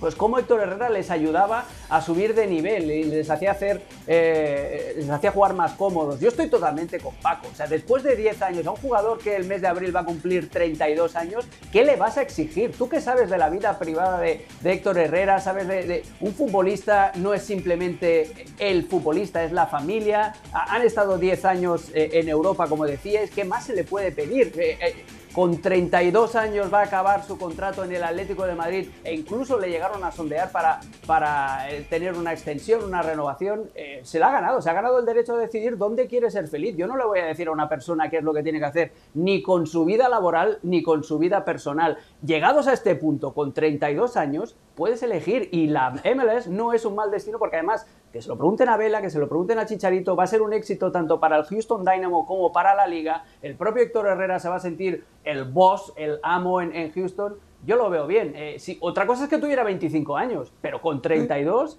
pues 0.00 0.14
cómo 0.14 0.38
Héctor 0.38 0.60
Herrera 0.60 0.88
les 0.88 1.10
ayudaba 1.10 1.64
a 1.88 2.00
subir 2.00 2.34
de 2.34 2.46
nivel 2.46 2.90
y 2.90 3.04
les 3.04 3.30
hacía 3.30 3.52
hacer, 3.52 3.82
eh, 4.06 4.94
les 4.96 5.10
hacía 5.10 5.30
jugar 5.30 5.54
más 5.54 5.72
cómodos. 5.72 6.20
Yo 6.20 6.28
estoy 6.28 6.48
totalmente 6.48 6.98
con 7.00 7.14
Paco. 7.16 7.48
O 7.52 7.54
sea, 7.54 7.66
después 7.66 8.02
de 8.02 8.16
10 8.16 8.42
años, 8.42 8.66
a 8.66 8.70
un 8.70 8.76
jugador 8.76 9.18
que 9.18 9.36
el 9.36 9.44
mes 9.46 9.62
de 9.62 9.68
abril 9.68 9.94
va 9.94 10.00
a 10.00 10.04
cumplir 10.04 10.50
32 10.50 11.16
años, 11.16 11.46
¿qué 11.72 11.84
le 11.84 11.96
vas 11.96 12.18
a 12.18 12.22
exigir? 12.22 12.72
¿Tú 12.76 12.88
qué 12.88 13.00
sabes 13.00 13.30
de 13.30 13.38
la 13.38 13.50
vida 13.50 13.78
privada 13.78 14.20
de, 14.20 14.46
Héctor 14.64 14.98
Herrera? 14.98 15.40
¿Sabes 15.40 15.66
de, 15.68 16.02
un 16.20 16.34
futbolista? 16.34 17.12
No 17.16 17.34
es 17.34 17.42
simplemente 17.42 18.46
el 18.58 18.84
futbolista, 18.84 19.42
es 19.44 19.52
la 19.52 19.66
familia. 19.66 20.34
Han 20.52 20.82
estado 20.82 21.18
10 21.18 21.44
años 21.44 21.90
eh, 21.94 22.10
en 22.14 22.28
Europa, 22.28 22.66
como 22.68 22.84
decíais. 22.84 23.30
¿Qué 23.30 23.44
más 23.44 23.64
se 23.64 23.74
le 23.74 23.84
puede 23.84 24.12
pedir? 24.12 24.52
Eh, 24.58 25.04
con 25.38 25.60
32 25.60 26.34
años 26.34 26.68
va 26.74 26.80
a 26.80 26.86
acabar 26.86 27.22
su 27.24 27.38
contrato 27.38 27.84
en 27.84 27.92
el 27.92 28.02
Atlético 28.02 28.44
de 28.44 28.56
Madrid 28.56 28.88
e 29.04 29.14
incluso 29.14 29.56
le 29.56 29.70
llegaron 29.70 30.02
a 30.02 30.10
sondear 30.10 30.50
para, 30.50 30.80
para 31.06 31.70
eh, 31.70 31.86
tener 31.88 32.14
una 32.14 32.32
extensión, 32.32 32.82
una 32.82 33.02
renovación. 33.02 33.70
Eh, 33.76 34.00
se 34.02 34.18
la 34.18 34.30
ha 34.30 34.32
ganado, 34.32 34.60
se 34.60 34.68
ha 34.68 34.72
ganado 34.72 34.98
el 34.98 35.06
derecho 35.06 35.36
a 35.36 35.38
decidir 35.38 35.78
dónde 35.78 36.08
quiere 36.08 36.28
ser 36.32 36.48
feliz. 36.48 36.74
Yo 36.76 36.88
no 36.88 36.96
le 36.96 37.04
voy 37.04 37.20
a 37.20 37.26
decir 37.26 37.46
a 37.46 37.52
una 37.52 37.68
persona 37.68 38.10
qué 38.10 38.16
es 38.16 38.24
lo 38.24 38.34
que 38.34 38.42
tiene 38.42 38.58
que 38.58 38.64
hacer, 38.64 38.92
ni 39.14 39.40
con 39.40 39.68
su 39.68 39.84
vida 39.84 40.08
laboral, 40.08 40.58
ni 40.64 40.82
con 40.82 41.04
su 41.04 41.20
vida 41.20 41.44
personal. 41.44 41.98
Llegados 42.20 42.66
a 42.66 42.72
este 42.72 42.96
punto, 42.96 43.32
con 43.32 43.52
32 43.52 44.16
años, 44.16 44.56
puedes 44.74 45.04
elegir 45.04 45.50
y 45.52 45.68
la 45.68 45.90
MLS 45.90 46.48
no 46.48 46.72
es 46.72 46.84
un 46.84 46.96
mal 46.96 47.12
destino 47.12 47.38
porque 47.38 47.58
además 47.58 47.86
que 48.18 48.22
se 48.22 48.28
lo 48.30 48.36
pregunten 48.36 48.68
a 48.68 48.76
Vela, 48.76 49.00
que 49.00 49.10
se 49.10 49.18
lo 49.20 49.28
pregunten 49.28 49.60
a 49.60 49.66
Chicharito, 49.66 50.16
va 50.16 50.24
a 50.24 50.26
ser 50.26 50.42
un 50.42 50.52
éxito 50.52 50.90
tanto 50.90 51.20
para 51.20 51.36
el 51.36 51.44
Houston 51.44 51.84
Dynamo 51.84 52.26
como 52.26 52.50
para 52.50 52.74
la 52.74 52.84
liga. 52.84 53.24
El 53.42 53.54
propio 53.54 53.84
Héctor 53.84 54.08
Herrera 54.08 54.40
se 54.40 54.48
va 54.48 54.56
a 54.56 54.60
sentir 54.60 55.04
el 55.22 55.44
boss, 55.44 55.92
el 55.94 56.18
amo 56.24 56.60
en, 56.60 56.90
Houston. 56.90 57.36
Yo 57.64 57.76
lo 57.76 57.88
veo 57.90 58.08
bien. 58.08 58.32
Eh, 58.34 58.58
otra 58.80 59.06
cosa 59.06 59.24
es 59.24 59.30
que 59.30 59.38
tuviera 59.38 59.62
25 59.62 60.16
años, 60.16 60.52
pero 60.60 60.82
con 60.82 61.00
32 61.00 61.78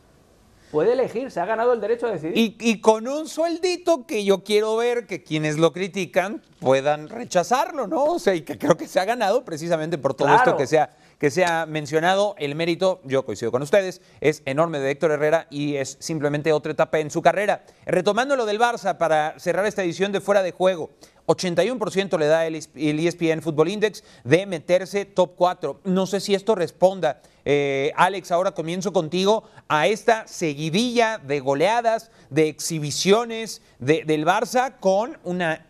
puede 0.71 0.93
elegir, 0.93 1.29
se 1.29 1.41
ha 1.41 1.45
ganado 1.45 1.73
el 1.73 1.81
derecho 1.81 2.07
a 2.07 2.11
decidir. 2.11 2.37
Y, 2.37 2.55
y, 2.57 2.79
con 2.79 3.05
un 3.09 3.27
sueldito 3.27 4.05
que 4.05 4.23
yo 4.23 4.45
quiero 4.45 4.77
ver 4.77 5.07
que 5.07 5.23
quienes 5.23 5.57
lo 5.57 5.73
critican 5.73 6.41
puedan 6.59 7.09
rechazarlo, 7.09 7.85
¿no? 7.87 8.05
O 8.05 8.19
sea, 8.19 8.33
y 8.33 8.43
que 8.43 8.57
creo 8.57 8.77
que 8.77 8.87
se 8.87 9.01
ha 9.01 9.05
ganado 9.05 9.43
precisamente 9.43 9.97
por 9.97 10.13
todo 10.13 10.33
esto 10.33 10.55
que 10.55 10.67
se, 10.67 10.79
ha, 10.79 10.91
que 11.19 11.29
se 11.29 11.45
ha 11.45 11.65
mencionado. 11.65 12.33
El 12.39 12.55
mérito, 12.55 13.01
yo 13.03 13.25
coincido 13.25 13.51
con 13.51 13.61
ustedes, 13.61 14.01
es 14.21 14.41
enorme 14.45 14.79
de 14.79 14.89
Héctor 14.89 15.11
Herrera 15.11 15.47
y 15.51 15.75
es 15.75 15.97
simplemente 15.99 16.53
otra 16.53 16.71
etapa 16.71 16.99
en 16.99 17.11
su 17.11 17.21
carrera. 17.21 17.63
Retomando 17.85 18.35
lo 18.35 18.45
del 18.45 18.59
Barça 18.59 18.97
para 18.97 19.37
cerrar 19.37 19.65
esta 19.65 19.83
edición 19.83 20.11
de 20.11 20.21
Fuera 20.21 20.41
de 20.41 20.51
Juego. 20.51 20.89
81% 21.27 22.17
le 22.17 22.25
da 22.25 22.47
el 22.47 22.55
ESPN 22.55 23.43
Football 23.43 23.69
Index 23.69 24.03
de 24.23 24.47
meterse 24.47 25.05
top 25.05 25.35
4. 25.35 25.81
No 25.83 26.07
sé 26.07 26.21
si 26.21 26.33
esto 26.33 26.55
responda, 26.55 27.21
eh, 27.45 27.91
Alex, 27.95 28.31
ahora 28.31 28.51
comienzo 28.51 28.91
contigo, 28.91 29.43
a 29.67 29.85
esta 29.85 30.27
seguidilla 30.27 31.19
de 31.19 31.39
goleadas, 31.39 32.09
de 32.31 32.47
exhibiciones 32.47 33.61
del 33.77 34.25
Barça 34.25 34.79
con 34.79 35.19
una 35.23 35.68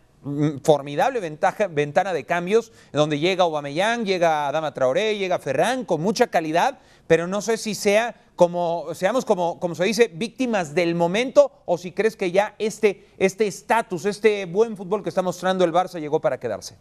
formidable 0.64 1.20
ventaja, 1.20 1.68
ventana 1.68 2.14
de 2.14 2.26
cambios, 2.26 2.72
donde 2.92 3.20
llega 3.20 3.44
Aubameyang, 3.44 4.06
llega 4.06 4.48
Adama 4.48 4.74
Traoré, 4.74 5.18
llega 5.18 5.40
Ferran, 5.40 5.86
con 5.86 6.02
mucha 6.02 6.28
calidad, 6.28 6.80
pero 7.08 7.26
no 7.28 7.42
sé 7.42 7.58
si 7.58 7.74
sea 7.74 8.16
como, 8.36 8.94
seamos 8.94 9.26
como, 9.26 9.60
como 9.60 9.76
se 9.76 9.86
dice, 9.86 10.12
víctimas 10.14 10.76
del 10.76 10.96
momento 10.96 11.52
o 11.66 11.78
si 11.78 11.92
crees 11.92 12.16
que 12.16 12.32
ya 12.32 12.56
este 12.60 13.06
estatus, 13.18 14.06
este, 14.06 14.44
este 14.44 14.46
buen 14.46 14.78
fútbol 14.78 15.04
que 15.04 15.10
está 15.10 15.22
mostrando 15.22 15.64
el 15.64 15.74
Barça 15.74 16.00
llegó 16.00 16.20
para 16.20 16.40
quedarse. 16.40 16.78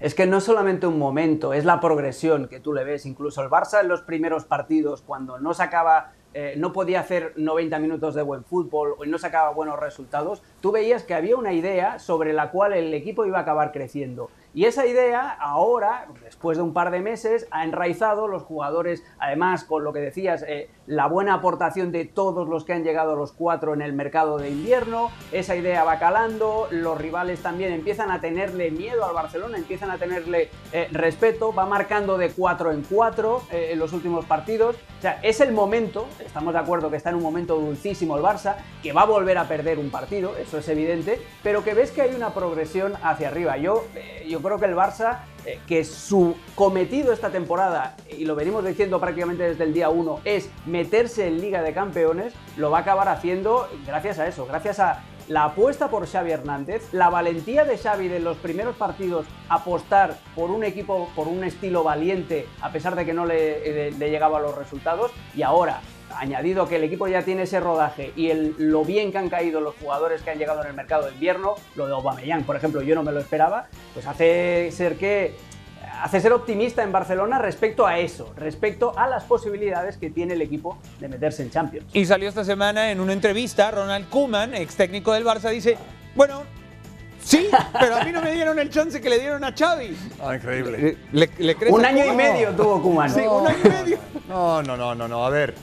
Es 0.00 0.14
que 0.14 0.26
no 0.26 0.38
es 0.38 0.44
solamente 0.44 0.86
un 0.86 0.98
momento, 0.98 1.52
es 1.52 1.64
la 1.64 1.78
progresión 1.78 2.48
que 2.48 2.58
tú 2.58 2.72
le 2.72 2.84
ves. 2.84 3.04
Incluso 3.04 3.42
el 3.42 3.50
Barça 3.50 3.80
en 3.80 3.88
los 3.88 4.00
primeros 4.00 4.44
partidos, 4.46 5.02
cuando 5.02 5.38
no 5.38 5.52
sacaba 5.52 6.12
eh, 6.32 6.54
no 6.56 6.72
podía 6.72 7.00
hacer 7.00 7.32
90 7.36 7.78
minutos 7.80 8.14
de 8.14 8.22
buen 8.22 8.44
fútbol 8.44 8.94
o 8.98 9.04
no 9.04 9.18
sacaba 9.18 9.50
buenos 9.50 9.80
resultados, 9.80 10.42
tú 10.60 10.70
veías 10.70 11.02
que 11.02 11.14
había 11.14 11.36
una 11.36 11.52
idea 11.52 11.98
sobre 11.98 12.32
la 12.32 12.50
cual 12.50 12.72
el 12.72 12.94
equipo 12.94 13.26
iba 13.26 13.38
a 13.38 13.42
acabar 13.42 13.72
creciendo. 13.72 14.30
Y 14.52 14.64
esa 14.64 14.86
idea 14.86 15.28
ahora, 15.28 16.08
después 16.24 16.58
de 16.58 16.64
un 16.64 16.72
par 16.72 16.90
de 16.90 17.00
meses, 17.00 17.46
ha 17.50 17.64
enraizado 17.64 18.26
los 18.26 18.42
jugadores, 18.42 19.04
además 19.18 19.64
con 19.64 19.84
lo 19.84 19.92
que 19.92 20.00
decías, 20.00 20.44
eh, 20.46 20.70
la 20.90 21.06
buena 21.06 21.34
aportación 21.34 21.92
de 21.92 22.04
todos 22.04 22.48
los 22.48 22.64
que 22.64 22.72
han 22.72 22.82
llegado 22.82 23.12
a 23.12 23.16
los 23.16 23.30
cuatro 23.30 23.74
en 23.74 23.80
el 23.80 23.92
mercado 23.92 24.38
de 24.38 24.50
invierno, 24.50 25.12
esa 25.30 25.54
idea 25.54 25.84
va 25.84 26.00
calando, 26.00 26.66
los 26.72 26.98
rivales 26.98 27.40
también 27.40 27.72
empiezan 27.72 28.10
a 28.10 28.20
tenerle 28.20 28.72
miedo 28.72 29.04
al 29.04 29.14
Barcelona, 29.14 29.56
empiezan 29.56 29.92
a 29.92 29.98
tenerle 29.98 30.50
eh, 30.72 30.88
respeto, 30.90 31.54
va 31.54 31.64
marcando 31.64 32.18
de 32.18 32.30
cuatro 32.30 32.72
en 32.72 32.82
cuatro 32.82 33.42
eh, 33.52 33.68
en 33.72 33.78
los 33.78 33.92
últimos 33.92 34.24
partidos. 34.24 34.74
O 34.98 35.00
sea, 35.00 35.20
es 35.22 35.40
el 35.40 35.52
momento, 35.52 36.08
estamos 36.18 36.52
de 36.52 36.58
acuerdo 36.58 36.90
que 36.90 36.96
está 36.96 37.10
en 37.10 37.16
un 37.16 37.22
momento 37.22 37.54
dulcísimo 37.54 38.16
el 38.16 38.24
Barça, 38.24 38.56
que 38.82 38.92
va 38.92 39.02
a 39.02 39.06
volver 39.06 39.38
a 39.38 39.44
perder 39.44 39.78
un 39.78 39.90
partido, 39.90 40.36
eso 40.36 40.58
es 40.58 40.68
evidente, 40.68 41.22
pero 41.44 41.62
que 41.62 41.72
ves 41.72 41.92
que 41.92 42.02
hay 42.02 42.16
una 42.16 42.34
progresión 42.34 42.94
hacia 43.04 43.28
arriba. 43.28 43.56
Yo, 43.58 43.84
yo 44.28 44.42
creo 44.42 44.58
que 44.58 44.66
el 44.66 44.74
Barça, 44.74 45.20
eh, 45.20 45.29
que 45.66 45.84
su 45.84 46.36
cometido 46.54 47.12
esta 47.12 47.30
temporada, 47.30 47.96
y 48.16 48.24
lo 48.24 48.34
venimos 48.34 48.64
diciendo 48.64 49.00
prácticamente 49.00 49.42
desde 49.44 49.64
el 49.64 49.72
día 49.72 49.88
1, 49.88 50.20
es 50.24 50.50
meterse 50.66 51.26
en 51.26 51.40
Liga 51.40 51.62
de 51.62 51.72
Campeones, 51.72 52.34
lo 52.56 52.70
va 52.70 52.78
a 52.78 52.80
acabar 52.82 53.08
haciendo 53.08 53.68
gracias 53.86 54.18
a 54.18 54.26
eso, 54.26 54.46
gracias 54.46 54.80
a 54.80 55.02
la 55.28 55.44
apuesta 55.44 55.90
por 55.90 56.08
Xavi 56.08 56.32
Hernández, 56.32 56.92
la 56.92 57.08
valentía 57.08 57.64
de 57.64 57.78
Xavi 57.78 58.08
de 58.08 58.18
los 58.18 58.36
primeros 58.38 58.74
partidos 58.74 59.26
apostar 59.48 60.18
por 60.34 60.50
un 60.50 60.64
equipo, 60.64 61.08
por 61.14 61.28
un 61.28 61.44
estilo 61.44 61.84
valiente, 61.84 62.48
a 62.60 62.72
pesar 62.72 62.96
de 62.96 63.06
que 63.06 63.12
no 63.12 63.26
le, 63.26 63.88
eh, 63.88 63.92
le 63.92 64.10
llegaban 64.10 64.42
los 64.42 64.56
resultados, 64.56 65.12
y 65.36 65.42
ahora 65.42 65.82
añadido 66.16 66.68
que 66.68 66.76
el 66.76 66.84
equipo 66.84 67.08
ya 67.08 67.22
tiene 67.22 67.42
ese 67.42 67.60
rodaje 67.60 68.12
y 68.16 68.30
el, 68.30 68.54
lo 68.58 68.84
bien 68.84 69.12
que 69.12 69.18
han 69.18 69.28
caído 69.28 69.60
los 69.60 69.74
jugadores 69.76 70.22
que 70.22 70.30
han 70.30 70.38
llegado 70.38 70.62
en 70.62 70.68
el 70.68 70.74
mercado 70.74 71.06
de 71.06 71.12
invierno, 71.12 71.54
lo 71.76 71.86
de 71.86 71.92
Aubameyang, 71.92 72.44
por 72.44 72.56
ejemplo, 72.56 72.82
yo 72.82 72.94
no 72.94 73.02
me 73.02 73.12
lo 73.12 73.20
esperaba, 73.20 73.68
pues 73.94 74.06
hace 74.06 74.70
ser 74.72 74.96
que 74.96 75.34
hace 76.02 76.20
ser 76.20 76.32
optimista 76.32 76.82
en 76.82 76.92
Barcelona 76.92 77.38
respecto 77.38 77.86
a 77.86 77.98
eso, 77.98 78.32
respecto 78.36 78.98
a 78.98 79.06
las 79.06 79.24
posibilidades 79.24 79.96
que 79.96 80.10
tiene 80.10 80.34
el 80.34 80.42
equipo 80.42 80.78
de 80.98 81.08
meterse 81.08 81.42
en 81.42 81.50
Champions. 81.50 81.86
Y 81.92 82.06
salió 82.06 82.28
esta 82.28 82.44
semana 82.44 82.90
en 82.90 83.00
una 83.00 83.12
entrevista, 83.12 83.70
Ronald 83.70 84.08
Koeman, 84.08 84.54
ex 84.54 84.76
técnico 84.76 85.12
del 85.12 85.24
Barça, 85.24 85.50
dice, 85.50 85.76
bueno, 86.14 86.44
Sí, 87.22 87.50
pero 87.78 87.96
a 87.96 88.04
mí 88.04 88.12
no 88.12 88.22
me 88.22 88.32
dieron 88.32 88.58
el 88.58 88.70
chance 88.70 88.98
que 88.98 89.10
le 89.10 89.18
dieron 89.18 89.44
a 89.44 89.52
Xavi. 89.52 89.94
Ah, 90.22 90.36
increíble. 90.36 90.96
un 91.68 91.84
año 91.84 92.06
y 92.06 92.16
medio 92.16 92.50
tuvo 92.52 92.82
Koeman. 92.82 93.10
Sí, 93.10 93.20
un 93.20 93.46
año 93.46 93.58
y 93.62 93.68
medio. 93.68 93.98
No, 94.26 94.62
no, 94.62 94.76
no, 94.76 94.94
no, 94.94 95.06
no. 95.06 95.26
A 95.26 95.28
ver, 95.28 95.54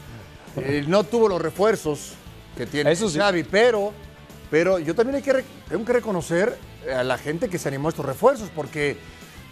eh, 0.58 0.84
no 0.88 1.04
tuvo 1.04 1.28
los 1.28 1.42
refuerzos 1.42 2.14
que 2.56 2.66
tiene 2.66 2.92
Eso 2.92 3.10
Xavi, 3.10 3.44
pero, 3.44 3.94
pero 4.50 4.80
yo 4.80 4.96
también 4.96 5.16
hay 5.18 5.22
que, 5.22 5.44
tengo 5.70 5.86
que 5.86 5.94
reconocer 5.94 6.58
a 6.94 7.04
la 7.04 7.18
gente 7.18 7.50
que 7.50 7.58
se 7.58 7.68
animó 7.68 7.90
a 7.90 7.92
estos 7.92 8.06
refuerzos, 8.06 8.50
porque 8.56 8.98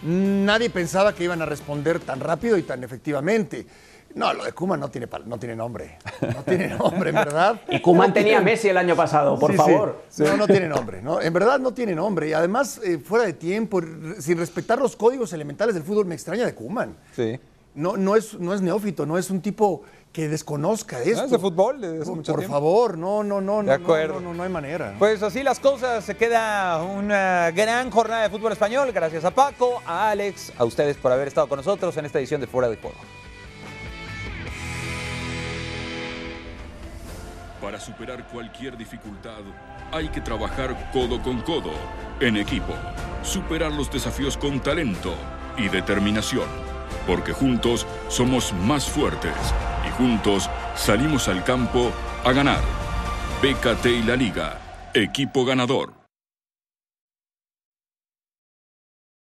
nadie 0.02 0.70
pensaba 0.70 1.14
que 1.14 1.24
iban 1.24 1.42
a 1.42 1.46
responder 1.46 2.00
tan 2.00 2.20
rápido 2.20 2.58
y 2.58 2.62
tan 2.62 2.82
efectivamente. 2.84 3.66
No, 4.14 4.32
lo 4.32 4.44
de 4.44 4.52
Kuman 4.52 4.80
no 4.80 4.90
tiene, 4.90 5.06
no 5.26 5.38
tiene 5.38 5.54
nombre. 5.54 5.98
No 6.22 6.42
tiene 6.42 6.68
nombre, 6.68 7.10
en 7.10 7.16
verdad. 7.16 7.60
Y 7.68 7.82
Kuman 7.82 8.14
tenía 8.14 8.40
Messi 8.40 8.68
el 8.68 8.78
año 8.78 8.96
pasado, 8.96 9.38
por 9.38 9.54
favor. 9.54 10.04
No, 10.18 10.36
no 10.38 10.46
tiene 10.46 10.68
nombre. 10.68 11.02
¿no? 11.02 11.20
En 11.20 11.32
verdad 11.34 11.58
no 11.58 11.74
tiene 11.74 11.94
nombre. 11.94 12.30
Y 12.30 12.32
además, 12.32 12.80
eh, 12.82 12.98
fuera 12.98 13.26
de 13.26 13.34
tiempo, 13.34 13.82
sin 14.18 14.38
respetar 14.38 14.78
los 14.78 14.96
códigos 14.96 15.34
elementales 15.34 15.74
del 15.74 15.84
fútbol, 15.84 16.06
me 16.06 16.14
extraña 16.14 16.46
de 16.46 16.54
Kuman. 16.54 16.96
Sí. 17.14 17.38
No, 17.74 17.98
no, 17.98 18.16
es, 18.16 18.40
no 18.40 18.54
es 18.54 18.62
neófito, 18.62 19.04
no 19.04 19.18
es 19.18 19.28
un 19.28 19.42
tipo 19.42 19.82
que 20.16 20.28
desconozca 20.30 21.02
esto. 21.02 21.24
es 21.26 21.30
de 21.30 21.38
fútbol 21.38 21.78
mucho 22.06 22.32
Por 22.32 22.42
favor, 22.44 22.96
no, 22.96 23.22
no, 23.22 23.42
no, 23.42 23.62
de 23.62 23.70
acuerdo. 23.70 24.14
No, 24.14 24.28
no, 24.28 24.34
no, 24.34 24.42
hay 24.44 24.48
manera. 24.48 24.94
Pues 24.98 25.22
así 25.22 25.42
las 25.42 25.60
cosas, 25.60 26.06
se 26.06 26.16
queda 26.16 26.82
una 26.82 27.50
gran 27.50 27.90
jornada 27.90 28.22
de 28.22 28.30
fútbol 28.30 28.52
español. 28.52 28.90
Gracias 28.92 29.26
a 29.26 29.30
Paco, 29.30 29.82
a 29.84 30.08
Alex, 30.08 30.54
a 30.56 30.64
ustedes 30.64 30.96
por 30.96 31.12
haber 31.12 31.28
estado 31.28 31.50
con 31.50 31.58
nosotros 31.58 31.94
en 31.98 32.06
esta 32.06 32.18
edición 32.18 32.40
de 32.40 32.46
Fuera 32.46 32.70
de 32.70 32.78
Juego. 32.78 32.96
Para 37.60 37.78
superar 37.78 38.26
cualquier 38.28 38.78
dificultad, 38.78 39.42
hay 39.92 40.08
que 40.08 40.22
trabajar 40.22 40.90
codo 40.94 41.22
con 41.22 41.42
codo, 41.42 41.72
en 42.20 42.38
equipo. 42.38 42.72
Superar 43.22 43.70
los 43.70 43.90
desafíos 43.90 44.38
con 44.38 44.60
talento 44.60 45.12
y 45.58 45.68
determinación. 45.68 46.75
Porque 47.06 47.32
juntos 47.32 47.86
somos 48.08 48.52
más 48.52 48.86
fuertes 48.86 49.34
y 49.86 49.90
juntos 49.92 50.50
salimos 50.74 51.28
al 51.28 51.44
campo 51.44 51.92
a 52.24 52.32
ganar. 52.32 52.60
BKT 53.42 53.86
y 53.86 54.02
la 54.02 54.16
Liga, 54.16 54.58
equipo 54.94 55.44
ganador. 55.44 56.05